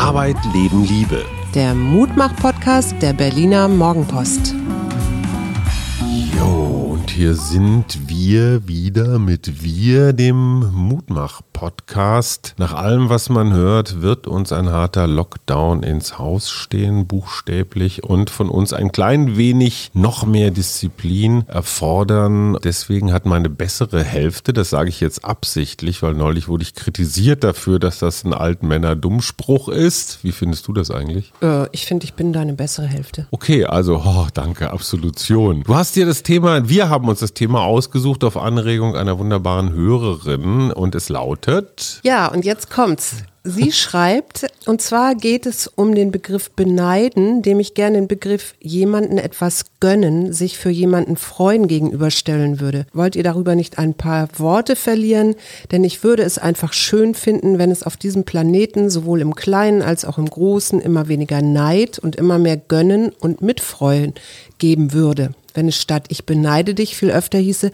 Arbeit, 0.00 0.38
Leben, 0.54 0.86
Liebe. 0.86 1.26
Der 1.54 1.74
Mutmach-Podcast 1.74 2.94
der 3.02 3.12
Berliner 3.12 3.68
Morgenpost. 3.68 4.54
Jo, 6.38 6.94
und 6.94 7.10
hier 7.10 7.34
sind 7.34 8.08
wir 8.08 8.66
wieder 8.66 9.18
mit 9.18 9.62
Wir, 9.62 10.14
dem 10.14 10.72
Mutmach-Podcast. 10.72 11.49
Nach 12.56 12.72
allem, 12.72 13.10
was 13.10 13.28
man 13.28 13.52
hört, 13.52 14.00
wird 14.00 14.26
uns 14.26 14.50
ein 14.50 14.70
harter 14.70 15.06
Lockdown 15.06 15.82
ins 15.82 16.18
Haus 16.18 16.48
stehen, 16.48 17.06
buchstäblich, 17.06 18.02
und 18.02 18.30
von 18.30 18.48
uns 18.48 18.72
ein 18.72 18.92
klein 18.92 19.36
wenig 19.36 19.90
noch 19.92 20.24
mehr 20.24 20.50
Disziplin 20.50 21.44
erfordern. 21.48 22.56
Deswegen 22.64 23.12
hat 23.12 23.26
meine 23.26 23.50
bessere 23.50 24.02
Hälfte, 24.02 24.54
das 24.54 24.70
sage 24.70 24.88
ich 24.88 25.00
jetzt 25.00 25.22
absichtlich, 25.22 26.02
weil 26.02 26.14
neulich 26.14 26.48
wurde 26.48 26.62
ich 26.62 26.74
kritisiert 26.74 27.44
dafür, 27.44 27.78
dass 27.78 27.98
das 27.98 28.24
ein 28.24 28.32
Altmänner-Dummspruch 28.32 29.68
ist. 29.68 30.24
Wie 30.24 30.32
findest 30.32 30.66
du 30.66 30.72
das 30.72 30.90
eigentlich? 30.90 31.30
Äh, 31.42 31.66
ich 31.72 31.84
finde, 31.84 32.04
ich 32.04 32.14
bin 32.14 32.32
deine 32.32 32.54
bessere 32.54 32.86
Hälfte. 32.86 33.26
Okay, 33.32 33.66
also, 33.66 34.02
oh, 34.02 34.28
danke, 34.32 34.70
Absolution. 34.70 35.62
Du 35.64 35.74
hast 35.74 35.94
dir 35.94 36.06
das 36.06 36.22
Thema, 36.22 36.70
wir 36.70 36.88
haben 36.88 37.06
uns 37.06 37.20
das 37.20 37.34
Thema 37.34 37.64
ausgesucht 37.64 38.24
auf 38.24 38.38
Anregung 38.38 38.96
einer 38.96 39.18
wunderbaren 39.18 39.74
Hörerin 39.74 40.72
und 40.72 40.94
es 40.94 41.10
lautet. 41.10 41.49
Ja, 42.02 42.28
und 42.28 42.44
jetzt 42.44 42.70
kommt's. 42.70 43.16
Sie 43.42 43.72
schreibt, 43.72 44.46
und 44.66 44.82
zwar 44.82 45.14
geht 45.14 45.46
es 45.46 45.66
um 45.66 45.94
den 45.94 46.10
Begriff 46.10 46.50
beneiden, 46.50 47.42
dem 47.42 47.58
ich 47.58 47.74
gerne 47.74 47.96
den 47.96 48.08
Begriff 48.08 48.54
jemanden 48.60 49.18
etwas 49.18 49.64
gönnen, 49.80 50.32
sich 50.32 50.58
für 50.58 50.70
jemanden 50.70 51.16
freuen 51.16 51.66
gegenüberstellen 51.66 52.60
würde. 52.60 52.86
Wollt 52.92 53.16
ihr 53.16 53.22
darüber 53.22 53.54
nicht 53.54 53.78
ein 53.78 53.94
paar 53.94 54.28
Worte 54.36 54.76
verlieren? 54.76 55.36
Denn 55.70 55.84
ich 55.84 56.04
würde 56.04 56.22
es 56.22 56.38
einfach 56.38 56.72
schön 56.72 57.14
finden, 57.14 57.58
wenn 57.58 57.70
es 57.70 57.82
auf 57.82 57.96
diesem 57.96 58.24
Planeten 58.24 58.90
sowohl 58.90 59.20
im 59.20 59.34
Kleinen 59.34 59.82
als 59.82 60.04
auch 60.04 60.18
im 60.18 60.28
Großen 60.28 60.80
immer 60.80 61.08
weniger 61.08 61.40
Neid 61.40 61.98
und 61.98 62.16
immer 62.16 62.38
mehr 62.38 62.58
Gönnen 62.58 63.10
und 63.20 63.40
Mitfreuen 63.40 64.14
geben 64.58 64.92
würde 64.92 65.34
wenn 65.54 65.68
es 65.68 65.76
statt 65.76 66.06
Ich 66.08 66.26
beneide 66.26 66.74
dich 66.74 66.96
viel 66.96 67.10
öfter 67.10 67.38
hieße, 67.38 67.72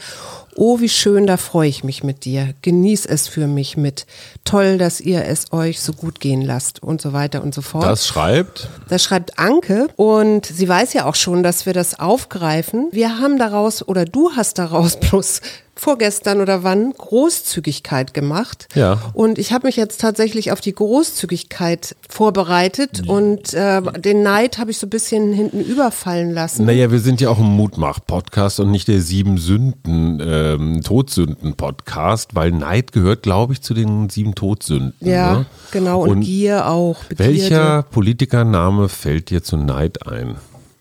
oh, 0.57 0.81
wie 0.81 0.89
schön, 0.89 1.27
da 1.27 1.37
freue 1.37 1.69
ich 1.69 1.85
mich 1.85 2.03
mit 2.03 2.25
dir, 2.25 2.55
genieß 2.63 3.07
es 3.07 3.29
für 3.29 3.47
mich 3.47 3.77
mit, 3.77 4.07
toll, 4.45 4.79
dass 4.79 5.01
ihr 5.01 5.25
es 5.25 5.53
euch 5.53 5.81
so 5.81 5.93
gut 5.93 6.21
gehen 6.21 6.43
lasst 6.43 6.83
und 6.83 7.01
so 7.01 7.13
weiter 7.13 7.43
und 7.43 7.55
so 7.55 7.63
fort. 7.63 7.85
Das 7.85 8.07
schreibt? 8.07 8.69
Das 8.89 9.03
schreibt 9.03 9.39
Anke 9.39 9.89
und 9.97 10.47
sie 10.47 10.69
weiß 10.69 10.93
ja 10.93 11.05
auch 11.07 11.15
schon, 11.15 11.43
dass 11.43 11.67
wir 11.67 11.73
das 11.73 11.99
aufgreifen. 11.99 12.89
Wir 12.93 13.19
haben 13.19 13.39
daraus, 13.39 13.87
oder 13.87 14.05
du 14.05 14.33
hast 14.35 14.59
daraus 14.59 14.99
bloß 15.01 15.41
vorgestern 15.77 16.41
oder 16.41 16.63
wann 16.63 16.93
Großzügigkeit 16.93 18.15
gemacht. 18.15 18.67
Ja. 18.75 18.99
Und 19.13 19.39
ich 19.39 19.53
habe 19.53 19.67
mich 19.67 19.77
jetzt 19.77 20.01
tatsächlich 20.01 20.51
auf 20.51 20.61
die 20.61 20.73
Großzügigkeit 20.73 21.95
vorbereitet 22.09 23.03
ja. 23.05 23.13
und 23.13 23.53
äh, 23.53 23.83
den 24.01 24.23
Neid 24.23 24.59
habe 24.59 24.71
ich 24.71 24.79
so 24.79 24.87
ein 24.87 24.91
bisschen 24.91 25.33
hinten 25.35 25.61
überfallen 25.61 26.33
lassen. 26.33 26.65
Naja, 26.65 26.91
wir 26.91 27.01
sind 27.01 27.21
ja 27.21 27.29
auch 27.29 27.39
ein 27.39 27.45
Mutmach-Podcast 27.45 28.59
und 28.61 28.71
nicht 28.71 28.89
der 28.89 29.03
sieben 29.03 29.37
Sünden, 29.37 30.21
ähm, 30.25 30.83
Todsünden-Podcast, 30.83 32.35
weil 32.35 32.53
Neid 32.53 32.93
gehört, 32.93 33.23
glaube 33.23 33.53
ich, 33.53 33.61
zu 33.61 33.75
den 33.75 34.09
sieben 34.09 34.35
Todsünden. 34.35 34.95
Ja, 35.01 35.41
ne? 35.41 35.47
genau. 35.73 36.03
Und, 36.03 36.11
und 36.11 36.21
Gier 36.23 36.69
auch. 36.69 37.05
Begierde. 37.05 37.33
Welcher 37.33 37.83
Politikername 37.83 38.89
fällt 38.89 39.29
dir 39.29 39.43
zu 39.43 39.59
Neid 39.59 40.07
ein? 40.07 40.37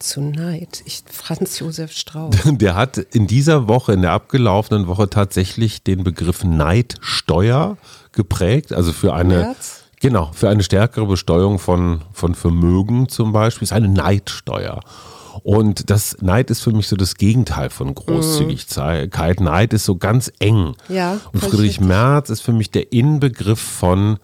Zu 0.07 0.21
Neid. 0.21 0.83
Ich, 0.85 1.03
Franz 1.11 1.59
Josef 1.59 1.91
Strauß. 1.91 2.35
Der 2.45 2.75
hat 2.75 2.97
in 2.97 3.27
dieser 3.27 3.67
Woche, 3.67 3.93
in 3.93 4.01
der 4.01 4.11
abgelaufenen 4.11 4.87
Woche 4.87 5.09
tatsächlich 5.09 5.83
den 5.83 6.03
Begriff 6.03 6.43
Neidsteuer 6.43 7.77
geprägt. 8.11 8.73
Also 8.73 8.93
für 8.93 9.13
eine. 9.13 9.37
März? 9.39 9.83
Genau, 10.01 10.29
für 10.33 10.49
eine 10.49 10.61
stärkere 10.61 11.07
Besteuerung 11.07 11.57
von, 11.57 12.01
von 12.11 12.35
Vermögen 12.35 13.09
zum 13.09 13.31
Beispiel 13.31 13.63
ist 13.65 13.73
eine 13.73 13.87
Neidsteuer. 13.87 14.81
Und 15.43 15.89
das 15.89 16.17
Neid 16.21 16.49
ist 16.49 16.61
für 16.61 16.71
mich 16.71 16.87
so 16.87 16.95
das 16.95 17.15
Gegenteil 17.15 17.69
von 17.69 17.93
Großzügigkeit. 17.95 19.39
Mhm. 19.39 19.45
Neid 19.45 19.73
ist 19.73 19.85
so 19.85 19.95
ganz 19.95 20.31
eng. 20.39 20.75
Ja, 20.89 21.19
Und 21.33 21.41
Friedrich 21.41 21.79
Merz 21.79 22.29
ist 22.29 22.41
für 22.41 22.53
mich 22.53 22.71
der 22.71 22.93
Inbegriff 22.93 23.59
von 23.59 24.17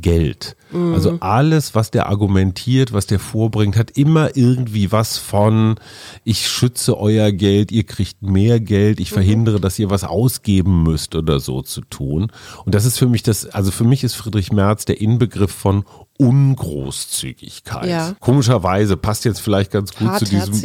Geld. 0.00 0.56
Mhm. 0.70 0.94
Also 0.94 1.16
alles, 1.20 1.74
was 1.74 1.90
der 1.90 2.08
argumentiert, 2.08 2.92
was 2.92 3.06
der 3.06 3.18
vorbringt, 3.18 3.76
hat 3.76 3.92
immer 3.92 4.36
irgendwie 4.36 4.92
was 4.92 5.18
von, 5.18 5.76
ich 6.24 6.48
schütze 6.48 6.98
euer 6.98 7.32
Geld, 7.32 7.72
ihr 7.72 7.84
kriegt 7.84 8.22
mehr 8.22 8.60
Geld, 8.60 9.00
ich 9.00 9.10
mhm. 9.10 9.14
verhindere, 9.14 9.60
dass 9.60 9.78
ihr 9.78 9.90
was 9.90 10.04
ausgeben 10.04 10.82
müsst 10.82 11.14
oder 11.14 11.40
so 11.40 11.62
zu 11.62 11.80
tun. 11.82 12.30
Und 12.64 12.74
das 12.74 12.84
ist 12.84 12.98
für 12.98 13.08
mich 13.08 13.22
das, 13.22 13.46
also 13.46 13.70
für 13.70 13.84
mich 13.84 14.04
ist 14.04 14.14
Friedrich 14.14 14.52
Merz 14.52 14.84
der 14.84 15.00
Inbegriff 15.00 15.52
von 15.52 15.84
Ungroßzügigkeit. 16.18 17.88
Ja. 17.88 18.14
Komischerweise 18.18 18.96
passt 18.96 19.24
jetzt 19.24 19.40
vielleicht 19.40 19.70
ganz 19.70 19.94
gut 19.94 20.18
zu 20.18 20.24
diesem. 20.24 20.60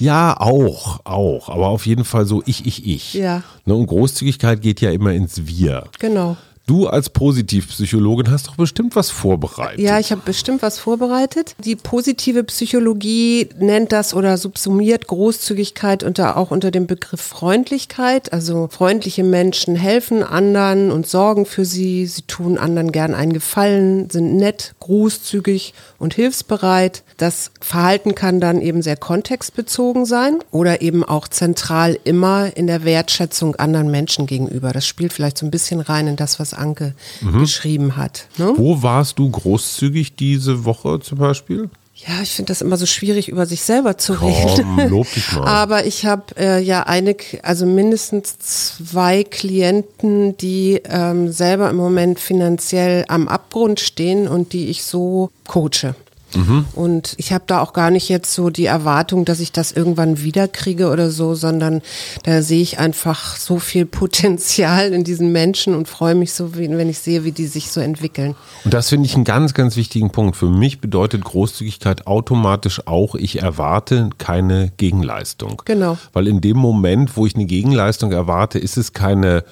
Ja, 0.00 0.36
auch, 0.38 1.00
auch. 1.04 1.48
Aber 1.48 1.68
auf 1.68 1.86
jeden 1.86 2.04
Fall 2.04 2.26
so 2.26 2.42
ich, 2.44 2.66
ich, 2.66 2.86
ich. 2.86 3.14
Ja. 3.14 3.42
Ne, 3.64 3.74
und 3.74 3.86
Großzügigkeit 3.86 4.60
geht 4.60 4.80
ja 4.80 4.90
immer 4.90 5.12
ins 5.12 5.46
Wir. 5.46 5.84
Genau. 6.00 6.36
Du 6.66 6.86
als 6.86 7.10
Positivpsychologin 7.10 8.30
hast 8.30 8.46
doch 8.46 8.56
bestimmt 8.56 8.96
was 8.96 9.10
vorbereitet. 9.10 9.80
Ja, 9.80 9.98
ich 9.98 10.12
habe 10.12 10.22
bestimmt 10.24 10.62
was 10.62 10.78
vorbereitet. 10.78 11.54
Die 11.58 11.76
positive 11.76 12.42
Psychologie 12.44 13.50
nennt 13.58 13.92
das 13.92 14.14
oder 14.14 14.38
subsumiert 14.38 15.06
Großzügigkeit 15.06 16.02
unter, 16.02 16.38
auch 16.38 16.50
unter 16.50 16.70
dem 16.70 16.86
Begriff 16.86 17.20
Freundlichkeit. 17.20 18.32
Also 18.32 18.68
freundliche 18.70 19.24
Menschen 19.24 19.76
helfen 19.76 20.22
anderen 20.22 20.90
und 20.90 21.06
sorgen 21.06 21.44
für 21.44 21.66
sie. 21.66 22.06
Sie 22.06 22.22
tun 22.22 22.56
anderen 22.56 22.92
gern 22.92 23.14
einen 23.14 23.34
Gefallen, 23.34 24.08
sind 24.08 24.36
nett, 24.36 24.74
großzügig 24.80 25.74
und 25.98 26.14
hilfsbereit. 26.14 27.02
Das 27.18 27.50
Verhalten 27.60 28.14
kann 28.14 28.40
dann 28.40 28.62
eben 28.62 28.80
sehr 28.80 28.96
kontextbezogen 28.96 30.06
sein 30.06 30.38
oder 30.50 30.80
eben 30.80 31.04
auch 31.04 31.28
zentral 31.28 31.98
immer 32.04 32.56
in 32.56 32.66
der 32.66 32.84
Wertschätzung 32.84 33.54
anderen 33.56 33.90
Menschen 33.90 34.26
gegenüber. 34.26 34.72
Das 34.72 34.86
spielt 34.86 35.12
vielleicht 35.12 35.36
so 35.36 35.44
ein 35.44 35.50
bisschen 35.50 35.80
rein 35.80 36.06
in 36.06 36.16
das, 36.16 36.40
was 36.40 36.53
Anke 36.54 36.94
mhm. 37.20 37.40
geschrieben 37.40 37.96
hat. 37.96 38.26
Ne? 38.38 38.52
Wo 38.56 38.82
warst 38.82 39.18
du 39.18 39.30
großzügig 39.30 40.16
diese 40.16 40.64
Woche 40.64 41.00
zum 41.00 41.18
Beispiel? 41.18 41.70
Ja, 41.96 42.22
ich 42.22 42.32
finde 42.32 42.50
das 42.50 42.60
immer 42.60 42.76
so 42.76 42.86
schwierig, 42.86 43.28
über 43.28 43.46
sich 43.46 43.62
selber 43.62 43.96
zu 43.96 44.14
Komm, 44.14 44.32
reden. 44.32 44.90
Lob 44.90 45.12
dich 45.12 45.32
mal. 45.32 45.46
Aber 45.46 45.86
ich 45.86 46.04
habe 46.04 46.24
äh, 46.36 46.60
ja 46.60 46.82
eine, 46.82 47.16
also 47.42 47.66
mindestens 47.66 48.38
zwei 48.38 49.22
Klienten, 49.22 50.36
die 50.36 50.82
ähm, 50.84 51.30
selber 51.30 51.70
im 51.70 51.76
Moment 51.76 52.18
finanziell 52.18 53.04
am 53.06 53.28
Abgrund 53.28 53.78
stehen 53.78 54.26
und 54.26 54.52
die 54.52 54.66
ich 54.70 54.82
so 54.82 55.30
coache. 55.46 55.94
Mhm. 56.36 56.66
Und 56.74 57.14
ich 57.18 57.32
habe 57.32 57.44
da 57.46 57.60
auch 57.60 57.72
gar 57.72 57.90
nicht 57.90 58.08
jetzt 58.08 58.32
so 58.32 58.50
die 58.50 58.66
Erwartung, 58.66 59.24
dass 59.24 59.40
ich 59.40 59.52
das 59.52 59.72
irgendwann 59.72 60.22
wiederkriege 60.22 60.90
oder 60.90 61.10
so, 61.10 61.34
sondern 61.34 61.82
da 62.24 62.42
sehe 62.42 62.62
ich 62.62 62.78
einfach 62.78 63.36
so 63.36 63.58
viel 63.58 63.86
Potenzial 64.04 64.92
in 64.92 65.04
diesen 65.04 65.32
Menschen 65.32 65.74
und 65.74 65.88
freue 65.88 66.14
mich 66.14 66.32
so, 66.32 66.56
wenn 66.56 66.88
ich 66.88 66.98
sehe, 66.98 67.24
wie 67.24 67.32
die 67.32 67.46
sich 67.46 67.70
so 67.70 67.80
entwickeln. 67.80 68.34
Und 68.64 68.74
das 68.74 68.88
finde 68.88 69.06
ich 69.06 69.14
einen 69.14 69.24
ganz, 69.24 69.54
ganz 69.54 69.76
wichtigen 69.76 70.10
Punkt. 70.10 70.36
Für 70.36 70.48
mich 70.48 70.80
bedeutet 70.80 71.24
Großzügigkeit 71.24 72.06
automatisch 72.06 72.86
auch, 72.86 73.14
ich 73.14 73.42
erwarte 73.42 74.10
keine 74.18 74.72
Gegenleistung. 74.76 75.62
Genau. 75.64 75.98
Weil 76.12 76.28
in 76.28 76.40
dem 76.40 76.56
Moment, 76.56 77.16
wo 77.16 77.26
ich 77.26 77.34
eine 77.34 77.46
Gegenleistung 77.46 78.12
erwarte, 78.12 78.58
ist 78.58 78.76
es 78.76 78.92
keine 78.92 79.44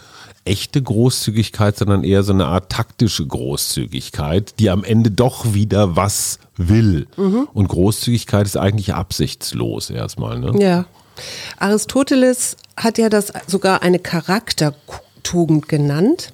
echte 0.45 0.83
Großzügigkeit, 0.83 1.77
sondern 1.77 2.05
eher 2.05 2.23
so 2.23 2.33
eine 2.33 2.47
Art 2.47 2.71
taktische 2.71 3.27
Großzügigkeit, 3.27 4.59
die 4.59 4.71
am 4.71 4.85
Ende 4.85 5.11
doch 5.11 5.55
wieder 5.55 5.97
was 5.97 6.39
will. 6.57 7.07
Mhm. 7.17 7.49
Und 7.53 7.69
Großzügigkeit 7.69 8.47
ist 8.47 8.57
eigentlich 8.57 8.95
absichtslos 8.95 9.91
erstmal. 9.91 10.39
Ne? 10.39 10.53
Ja. 10.61 10.85
Aristoteles 11.59 12.57
hat 12.77 12.99
ja 12.99 13.09
das 13.09 13.33
sogar 13.47 13.83
eine 13.83 13.99
Charaktertugend 13.99 15.69
genannt. 15.69 16.33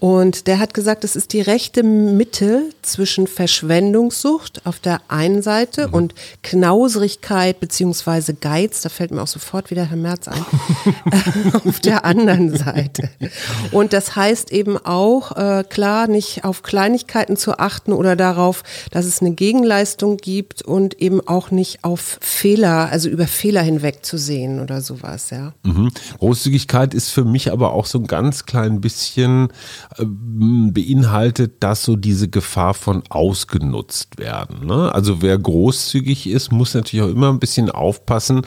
Und 0.00 0.46
der 0.46 0.60
hat 0.60 0.74
gesagt, 0.74 1.02
es 1.02 1.16
ist 1.16 1.32
die 1.32 1.40
rechte 1.40 1.82
Mitte 1.82 2.70
zwischen 2.82 3.26
Verschwendungssucht 3.26 4.64
auf 4.64 4.78
der 4.78 5.00
einen 5.08 5.42
Seite 5.42 5.88
mhm. 5.88 5.94
und 5.94 6.14
Knauserigkeit 6.42 7.58
beziehungsweise 7.58 8.34
Geiz, 8.34 8.82
da 8.82 8.90
fällt 8.90 9.10
mir 9.10 9.22
auch 9.22 9.28
sofort 9.28 9.70
wieder 9.70 9.84
Herr 9.84 9.96
Merz 9.96 10.28
ein, 10.28 10.44
auf 11.64 11.80
der 11.80 12.04
anderen 12.04 12.56
Seite. 12.56 13.10
Und 13.72 13.92
das 13.92 14.14
heißt 14.14 14.52
eben 14.52 14.78
auch, 14.78 15.36
äh, 15.36 15.64
klar, 15.68 16.06
nicht 16.06 16.44
auf 16.44 16.62
Kleinigkeiten 16.62 17.36
zu 17.36 17.58
achten 17.58 17.92
oder 17.92 18.14
darauf, 18.14 18.62
dass 18.92 19.04
es 19.04 19.20
eine 19.20 19.32
Gegenleistung 19.32 20.16
gibt 20.16 20.62
und 20.62 21.00
eben 21.00 21.26
auch 21.26 21.50
nicht 21.50 21.82
auf 21.82 22.18
Fehler, 22.20 22.88
also 22.90 23.08
über 23.08 23.26
Fehler 23.26 23.62
hinweg 23.62 24.04
zu 24.04 24.16
sehen 24.16 24.60
oder 24.60 24.80
sowas, 24.80 25.30
ja. 25.30 25.54
Mhm. 25.64 25.90
Großzügigkeit 26.18 26.94
ist 26.94 27.10
für 27.10 27.24
mich 27.24 27.50
aber 27.50 27.72
auch 27.72 27.86
so 27.86 27.98
ein 27.98 28.06
ganz 28.06 28.46
klein 28.46 28.80
bisschen 28.80 29.48
beinhaltet 29.96 31.54
das 31.60 31.82
so 31.82 31.96
diese 31.96 32.28
Gefahr 32.28 32.74
von 32.74 33.02
ausgenutzt 33.08 34.18
werden. 34.18 34.66
Ne? 34.66 34.94
Also 34.94 35.22
wer 35.22 35.36
großzügig 35.38 36.28
ist, 36.28 36.52
muss 36.52 36.74
natürlich 36.74 37.04
auch 37.04 37.10
immer 37.10 37.30
ein 37.30 37.38
bisschen 37.38 37.70
aufpassen, 37.70 38.42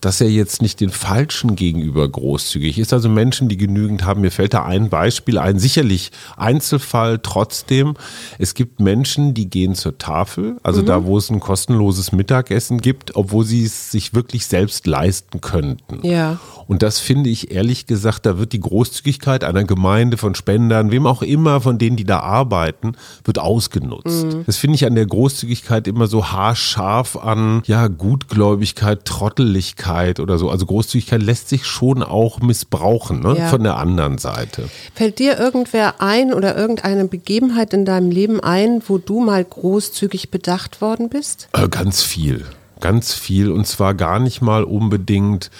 dass 0.00 0.20
er 0.20 0.30
jetzt 0.30 0.62
nicht 0.62 0.80
den 0.80 0.90
Falschen 0.90 1.54
gegenüber 1.56 2.08
großzügig 2.08 2.78
ist. 2.78 2.92
Also 2.92 3.08
Menschen, 3.08 3.48
die 3.48 3.56
genügend 3.56 4.04
haben, 4.04 4.20
mir 4.20 4.32
fällt 4.32 4.54
da 4.54 4.64
ein 4.64 4.90
Beispiel 4.90 5.38
ein, 5.38 5.58
sicherlich 5.58 6.10
Einzelfall 6.36 7.20
trotzdem. 7.22 7.94
Es 8.38 8.54
gibt 8.54 8.80
Menschen, 8.80 9.32
die 9.34 9.48
gehen 9.48 9.74
zur 9.74 9.98
Tafel, 9.98 10.56
also 10.62 10.82
mhm. 10.82 10.86
da, 10.86 11.04
wo 11.04 11.18
es 11.18 11.30
ein 11.30 11.40
kostenloses 11.40 12.12
Mittagessen 12.12 12.80
gibt, 12.80 13.14
obwohl 13.16 13.44
sie 13.44 13.64
es 13.64 13.90
sich 13.90 14.12
wirklich 14.14 14.46
selbst 14.46 14.86
leisten 14.86 15.40
könnten. 15.40 16.04
Ja. 16.06 16.40
Und 16.66 16.82
das 16.82 16.98
finde 16.98 17.30
ich 17.30 17.50
ehrlich 17.50 17.86
gesagt, 17.86 18.26
da 18.26 18.38
wird 18.38 18.52
die 18.52 18.60
Großzügigkeit 18.60 19.44
einer 19.44 19.64
Gemeinde 19.64 20.16
von 20.16 20.34
Spendern, 20.80 20.90
wem 20.90 21.06
auch 21.06 21.22
immer 21.22 21.60
von 21.60 21.78
denen, 21.78 21.96
die 21.96 22.04
da 22.04 22.20
arbeiten, 22.20 22.92
wird 23.24 23.38
ausgenutzt. 23.38 24.26
Mhm. 24.26 24.44
Das 24.46 24.56
finde 24.56 24.76
ich 24.76 24.86
an 24.86 24.94
der 24.94 25.06
Großzügigkeit 25.06 25.86
immer 25.86 26.06
so 26.06 26.26
haarscharf 26.26 27.16
an, 27.16 27.62
ja, 27.66 27.88
Gutgläubigkeit, 27.88 29.04
Trotteligkeit 29.04 30.20
oder 30.20 30.38
so. 30.38 30.50
Also 30.50 30.66
Großzügigkeit 30.66 31.22
lässt 31.22 31.48
sich 31.48 31.66
schon 31.66 32.02
auch 32.02 32.40
missbrauchen, 32.40 33.20
ne? 33.20 33.36
Ja. 33.38 33.48
von 33.48 33.62
der 33.62 33.76
anderen 33.76 34.18
Seite. 34.18 34.68
Fällt 34.94 35.18
dir 35.18 35.38
irgendwer 35.38 36.00
ein 36.00 36.32
oder 36.32 36.56
irgendeine 36.56 37.06
Begebenheit 37.06 37.72
in 37.72 37.84
deinem 37.84 38.10
Leben 38.10 38.40
ein, 38.40 38.82
wo 38.86 38.98
du 38.98 39.20
mal 39.20 39.44
großzügig 39.44 40.30
bedacht 40.30 40.80
worden 40.80 41.08
bist? 41.08 41.48
Äh, 41.52 41.68
ganz 41.68 42.02
viel. 42.02 42.44
Ganz 42.80 43.12
viel 43.12 43.50
und 43.50 43.66
zwar 43.66 43.94
gar 43.94 44.18
nicht 44.18 44.40
mal 44.40 44.64
unbedingt 44.64 45.50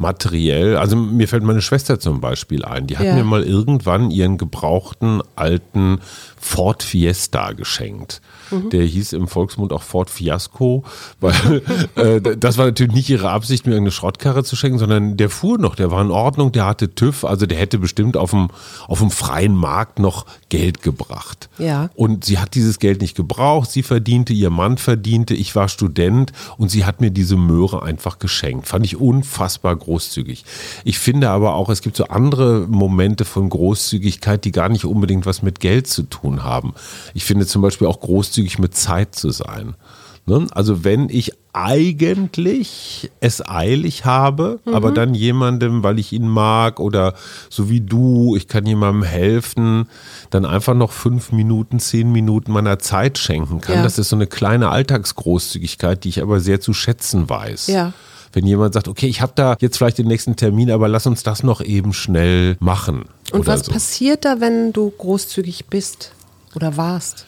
materiell. 0.00 0.76
Also 0.76 0.96
mir 0.96 1.28
fällt 1.28 1.42
meine 1.42 1.60
Schwester 1.60 2.00
zum 2.00 2.20
Beispiel 2.20 2.64
ein. 2.64 2.86
Die 2.86 2.96
hat 2.96 3.06
ja. 3.06 3.14
mir 3.14 3.24
mal 3.24 3.42
irgendwann 3.42 4.10
ihren 4.10 4.38
gebrauchten 4.38 5.22
alten 5.36 6.00
Ford 6.38 6.82
Fiesta 6.82 7.52
geschenkt. 7.52 8.22
Mhm. 8.50 8.70
Der 8.70 8.82
hieß 8.82 9.12
im 9.12 9.28
Volksmund 9.28 9.74
auch 9.74 9.82
Ford 9.82 10.08
Fiasco, 10.08 10.84
weil 11.20 11.62
äh, 11.96 12.20
das 12.36 12.56
war 12.56 12.64
natürlich 12.64 12.94
nicht 12.94 13.10
ihre 13.10 13.30
Absicht, 13.30 13.66
mir 13.66 13.72
irgendeine 13.72 13.92
Schrottkarre 13.92 14.42
zu 14.42 14.56
schenken, 14.56 14.78
sondern 14.78 15.18
der 15.18 15.28
fuhr 15.28 15.58
noch, 15.58 15.74
der 15.74 15.90
war 15.90 16.00
in 16.00 16.10
Ordnung, 16.10 16.50
der 16.50 16.64
hatte 16.64 16.94
TÜV, 16.94 17.24
also 17.24 17.44
der 17.44 17.58
hätte 17.58 17.78
bestimmt 17.78 18.16
auf 18.16 18.30
dem, 18.30 18.48
auf 18.88 19.00
dem 19.00 19.10
freien 19.10 19.54
Markt 19.54 19.98
noch 19.98 20.24
Geld 20.48 20.82
gebracht. 20.82 21.50
Ja. 21.58 21.90
Und 21.94 22.24
sie 22.24 22.38
hat 22.38 22.54
dieses 22.54 22.78
Geld 22.78 23.02
nicht 23.02 23.16
gebraucht, 23.16 23.70
sie 23.70 23.82
verdiente, 23.82 24.32
ihr 24.32 24.50
Mann 24.50 24.78
verdiente, 24.78 25.34
ich 25.34 25.54
war 25.54 25.68
Student 25.68 26.32
und 26.56 26.70
sie 26.70 26.86
hat 26.86 27.02
mir 27.02 27.10
diese 27.10 27.36
Möhre 27.36 27.82
einfach 27.82 28.18
geschenkt. 28.18 28.66
Fand 28.66 28.86
ich 28.86 28.96
unfassbar 28.96 29.76
großzügig. 29.90 30.44
Ich 30.84 31.00
finde 31.00 31.30
aber 31.30 31.54
auch, 31.54 31.68
es 31.68 31.82
gibt 31.82 31.96
so 31.96 32.04
andere 32.04 32.66
Momente 32.68 33.24
von 33.24 33.48
Großzügigkeit, 33.48 34.44
die 34.44 34.52
gar 34.52 34.68
nicht 34.68 34.84
unbedingt 34.84 35.26
was 35.26 35.42
mit 35.42 35.58
Geld 35.58 35.88
zu 35.88 36.04
tun 36.04 36.44
haben. 36.44 36.74
Ich 37.12 37.24
finde 37.24 37.46
zum 37.46 37.60
Beispiel 37.60 37.88
auch 37.88 37.98
großzügig 37.98 38.60
mit 38.60 38.76
Zeit 38.76 39.16
zu 39.16 39.30
sein. 39.30 39.74
Ne? 40.26 40.46
Also 40.52 40.84
wenn 40.84 41.08
ich 41.08 41.32
eigentlich 41.52 43.10
es 43.18 43.44
eilig 43.44 44.04
habe, 44.04 44.60
mhm. 44.64 44.74
aber 44.74 44.92
dann 44.92 45.12
jemandem, 45.14 45.82
weil 45.82 45.98
ich 45.98 46.12
ihn 46.12 46.28
mag 46.28 46.78
oder 46.78 47.14
so 47.48 47.68
wie 47.68 47.80
du, 47.80 48.36
ich 48.36 48.46
kann 48.46 48.64
jemandem 48.64 49.02
helfen, 49.02 49.88
dann 50.30 50.44
einfach 50.44 50.74
noch 50.74 50.92
fünf 50.92 51.32
Minuten, 51.32 51.80
zehn 51.80 52.12
Minuten 52.12 52.52
meiner 52.52 52.78
Zeit 52.78 53.18
schenken 53.18 53.60
kann. 53.60 53.76
Ja. 53.76 53.82
Das 53.82 53.98
ist 53.98 54.10
so 54.10 54.16
eine 54.16 54.28
kleine 54.28 54.68
Alltagsgroßzügigkeit, 54.68 56.04
die 56.04 56.10
ich 56.10 56.22
aber 56.22 56.38
sehr 56.38 56.60
zu 56.60 56.74
schätzen 56.74 57.28
weiß. 57.28 57.66
Ja 57.66 57.92
wenn 58.32 58.46
jemand 58.46 58.74
sagt, 58.74 58.88
okay, 58.88 59.06
ich 59.06 59.20
habe 59.20 59.32
da 59.34 59.56
jetzt 59.60 59.78
vielleicht 59.78 59.98
den 59.98 60.06
nächsten 60.06 60.36
Termin, 60.36 60.70
aber 60.70 60.88
lass 60.88 61.06
uns 61.06 61.22
das 61.22 61.42
noch 61.42 61.60
eben 61.60 61.92
schnell 61.92 62.56
machen. 62.60 63.04
Und 63.32 63.46
was 63.46 63.66
so. 63.66 63.72
passiert 63.72 64.24
da, 64.24 64.40
wenn 64.40 64.72
du 64.72 64.90
großzügig 64.90 65.66
bist 65.66 66.12
oder 66.54 66.76
warst? 66.76 67.26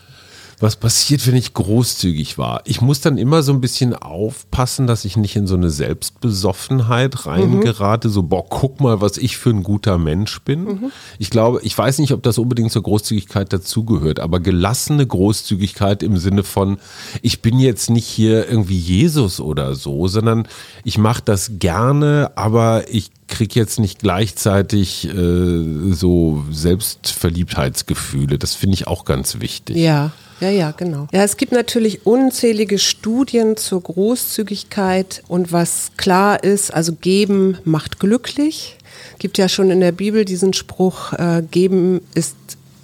Was 0.62 0.76
passiert, 0.76 1.26
wenn 1.26 1.34
ich 1.34 1.54
großzügig 1.54 2.38
war? 2.38 2.62
Ich 2.64 2.80
muss 2.80 3.00
dann 3.00 3.18
immer 3.18 3.42
so 3.42 3.52
ein 3.52 3.60
bisschen 3.60 3.94
aufpassen, 3.94 4.86
dass 4.86 5.04
ich 5.04 5.16
nicht 5.16 5.34
in 5.34 5.48
so 5.48 5.56
eine 5.56 5.70
Selbstbesoffenheit 5.70 7.26
reingerate, 7.26 8.08
mhm. 8.08 8.12
so, 8.12 8.22
boah, 8.22 8.48
guck 8.48 8.80
mal, 8.80 9.00
was 9.00 9.18
ich 9.18 9.36
für 9.36 9.50
ein 9.50 9.64
guter 9.64 9.98
Mensch 9.98 10.40
bin. 10.42 10.64
Mhm. 10.64 10.92
Ich 11.18 11.30
glaube, 11.30 11.60
ich 11.64 11.76
weiß 11.76 11.98
nicht, 11.98 12.12
ob 12.12 12.22
das 12.22 12.38
unbedingt 12.38 12.70
zur 12.70 12.84
Großzügigkeit 12.84 13.52
dazugehört, 13.52 14.20
aber 14.20 14.38
gelassene 14.38 15.04
Großzügigkeit 15.04 16.04
im 16.04 16.16
Sinne 16.16 16.44
von, 16.44 16.78
ich 17.22 17.42
bin 17.42 17.58
jetzt 17.58 17.90
nicht 17.90 18.06
hier 18.06 18.48
irgendwie 18.48 18.78
Jesus 18.78 19.40
oder 19.40 19.74
so, 19.74 20.06
sondern 20.06 20.46
ich 20.84 20.96
mache 20.96 21.22
das 21.24 21.52
gerne, 21.58 22.30
aber 22.36 22.84
ich 22.88 23.10
kriege 23.26 23.58
jetzt 23.58 23.80
nicht 23.80 23.98
gleichzeitig 23.98 25.08
äh, 25.08 25.92
so 25.92 26.44
Selbstverliebtheitsgefühle. 26.52 28.38
Das 28.38 28.54
finde 28.54 28.74
ich 28.74 28.86
auch 28.86 29.04
ganz 29.04 29.40
wichtig. 29.40 29.76
Ja. 29.76 30.12
Ja, 30.42 30.50
ja, 30.50 30.72
genau. 30.72 31.06
Ja, 31.12 31.22
es 31.22 31.36
gibt 31.36 31.52
natürlich 31.52 32.04
unzählige 32.04 32.80
Studien 32.80 33.56
zur 33.56 33.80
Großzügigkeit 33.80 35.22
und 35.28 35.52
was 35.52 35.92
klar 35.96 36.42
ist, 36.42 36.74
also 36.74 36.94
geben 36.94 37.58
macht 37.62 38.00
glücklich. 38.00 38.76
Gibt 39.20 39.38
ja 39.38 39.48
schon 39.48 39.70
in 39.70 39.78
der 39.78 39.92
Bibel 39.92 40.24
diesen 40.24 40.52
Spruch, 40.52 41.12
äh, 41.12 41.44
geben 41.48 42.00
ist 42.16 42.34